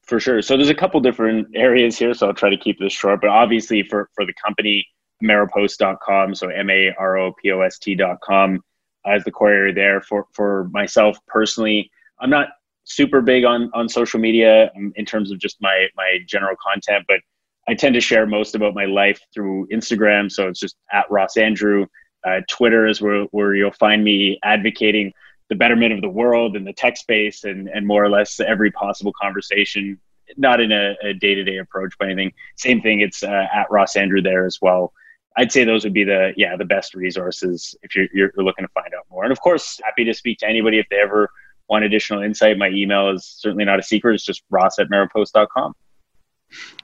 For 0.01 0.19
sure. 0.19 0.41
So 0.41 0.57
there's 0.57 0.69
a 0.69 0.75
couple 0.75 0.99
different 0.99 1.47
areas 1.55 1.99
here, 1.99 2.13
so 2.15 2.27
I'll 2.27 2.33
try 2.33 2.49
to 2.49 2.57
keep 2.57 2.79
this 2.79 2.91
short. 2.91 3.21
But 3.21 3.29
obviously, 3.29 3.83
for 3.83 4.09
for 4.15 4.25
the 4.25 4.33
company, 4.43 4.87
Maropost.com, 5.23 6.33
so 6.33 6.49
M 6.49 6.71
A 6.71 6.91
R 6.97 7.17
O 7.19 7.33
P 7.33 7.51
O 7.51 7.61
S 7.61 7.77
T.com 7.77 8.63
as 9.05 9.23
the 9.23 9.31
core 9.31 9.51
area 9.51 9.73
there. 9.75 10.01
For 10.01 10.25
for 10.33 10.69
myself 10.71 11.19
personally, 11.27 11.91
I'm 12.19 12.31
not 12.31 12.47
super 12.83 13.21
big 13.21 13.45
on 13.45 13.69
on 13.73 13.87
social 13.87 14.19
media 14.19 14.71
um, 14.75 14.91
in 14.95 15.05
terms 15.05 15.31
of 15.31 15.39
just 15.39 15.57
my 15.61 15.87
my 15.95 16.19
general 16.27 16.55
content, 16.61 17.05
but 17.07 17.19
I 17.67 17.73
tend 17.73 17.93
to 17.93 18.01
share 18.01 18.25
most 18.25 18.55
about 18.55 18.73
my 18.73 18.85
life 18.85 19.21
through 19.33 19.67
Instagram. 19.67 20.31
So 20.31 20.47
it's 20.47 20.59
just 20.59 20.75
at 20.91 21.09
Ross 21.09 21.37
Andrew. 21.37 21.85
Uh, 22.25 22.41
Twitter 22.49 22.87
is 22.87 23.01
where, 23.01 23.23
where 23.25 23.55
you'll 23.55 23.71
find 23.71 24.03
me 24.03 24.39
advocating 24.43 25.11
the 25.49 25.55
betterment 25.55 25.93
of 25.93 26.01
the 26.01 26.09
world 26.09 26.55
and 26.55 26.65
the 26.65 26.73
tech 26.73 26.97
space 26.97 27.43
and, 27.43 27.67
and 27.69 27.85
more 27.85 28.03
or 28.03 28.09
less 28.09 28.39
every 28.39 28.71
possible 28.71 29.13
conversation 29.19 29.99
not 30.37 30.61
in 30.61 30.71
a, 30.71 30.95
a 31.03 31.13
day-to-day 31.13 31.57
approach 31.57 31.97
by 31.99 32.05
anything. 32.05 32.31
Same 32.55 32.81
thing. 32.81 33.01
It's 33.01 33.23
uh, 33.23 33.47
at 33.53 33.69
Ross 33.69 33.95
Andrew 33.95 34.21
there 34.21 34.45
as 34.45 34.59
well. 34.61 34.93
I'd 35.37 35.51
say 35.51 35.63
those 35.63 35.83
would 35.83 35.93
be 35.93 36.03
the 36.03 36.33
yeah 36.35 36.57
the 36.57 36.65
best 36.65 36.93
resources 36.93 37.75
if 37.83 37.95
you're, 37.95 38.07
you're 38.13 38.31
looking 38.35 38.65
to 38.65 38.71
find 38.73 38.93
out 38.93 39.05
more. 39.09 39.23
And 39.23 39.31
of 39.31 39.39
course, 39.39 39.79
happy 39.83 40.03
to 40.05 40.13
speak 40.13 40.39
to 40.39 40.47
anybody 40.47 40.79
if 40.79 40.87
they 40.89 40.97
ever 40.97 41.29
want 41.69 41.83
additional 41.83 42.21
insight. 42.21 42.57
My 42.57 42.69
email 42.69 43.09
is 43.09 43.25
certainly 43.25 43.65
not 43.65 43.79
a 43.79 43.83
secret. 43.83 44.15
It's 44.15 44.25
just 44.25 44.43
ross 44.49 44.79
at 44.79 44.89
maropost.com. 44.89 45.73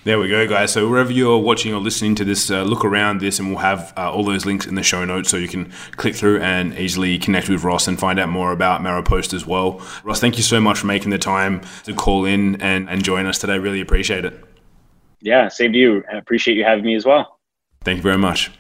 There 0.04 0.20
we 0.20 0.30
go, 0.30 0.48
guys. 0.48 0.72
So 0.72 0.88
wherever 0.88 1.12
you're 1.12 1.38
watching 1.38 1.74
or 1.74 1.82
listening 1.82 2.16
to 2.16 2.24
this, 2.24 2.50
uh, 2.50 2.64
look 2.64 2.86
around 2.86 3.20
this, 3.20 3.40
and 3.40 3.50
we'll 3.50 3.58
have 3.58 3.94
uh, 3.98 4.10
all 4.10 4.24
those 4.24 4.46
links 4.46 4.66
in 4.66 4.76
the 4.76 4.84
show 4.84 5.04
notes, 5.04 5.30
so 5.30 5.36
you 5.36 5.50
can 5.50 5.72
click 5.98 6.16
through 6.16 6.40
and 6.40 6.78
easily 6.80 7.18
connect 7.18 7.50
with 7.50 7.64
Ross 7.64 7.88
and 7.88 8.00
find 8.00 8.18
out 8.18 8.30
more 8.30 8.54
about 8.54 8.82
Maropost 8.82 9.34
as 9.34 9.46
well. 9.46 9.82
Ross, 10.04 10.22
thank 10.22 10.38
you 10.38 10.44
so 10.44 10.62
much 10.62 10.80
for 10.80 10.88
making 10.88 11.10
the 11.10 11.18
time 11.18 11.62
to 11.84 11.94
call 11.94 12.24
in 12.24 12.62
and, 12.62 12.90
and 12.90 13.04
join 13.04 13.26
us 13.26 13.38
today. 13.38 13.60
Really 13.60 13.82
appreciate 13.82 14.24
it. 14.24 14.42
Yeah, 15.20 15.50
same 15.50 15.74
to 15.74 15.80
you. 15.80 16.04
I 16.12 16.18
appreciate 16.18 16.56
you 16.56 16.64
having 16.64 16.86
me 16.86 16.96
as 16.96 17.06
well. 17.06 17.40
Thank 17.84 17.98
you 17.98 18.04
very 18.04 18.18
much. 18.18 18.52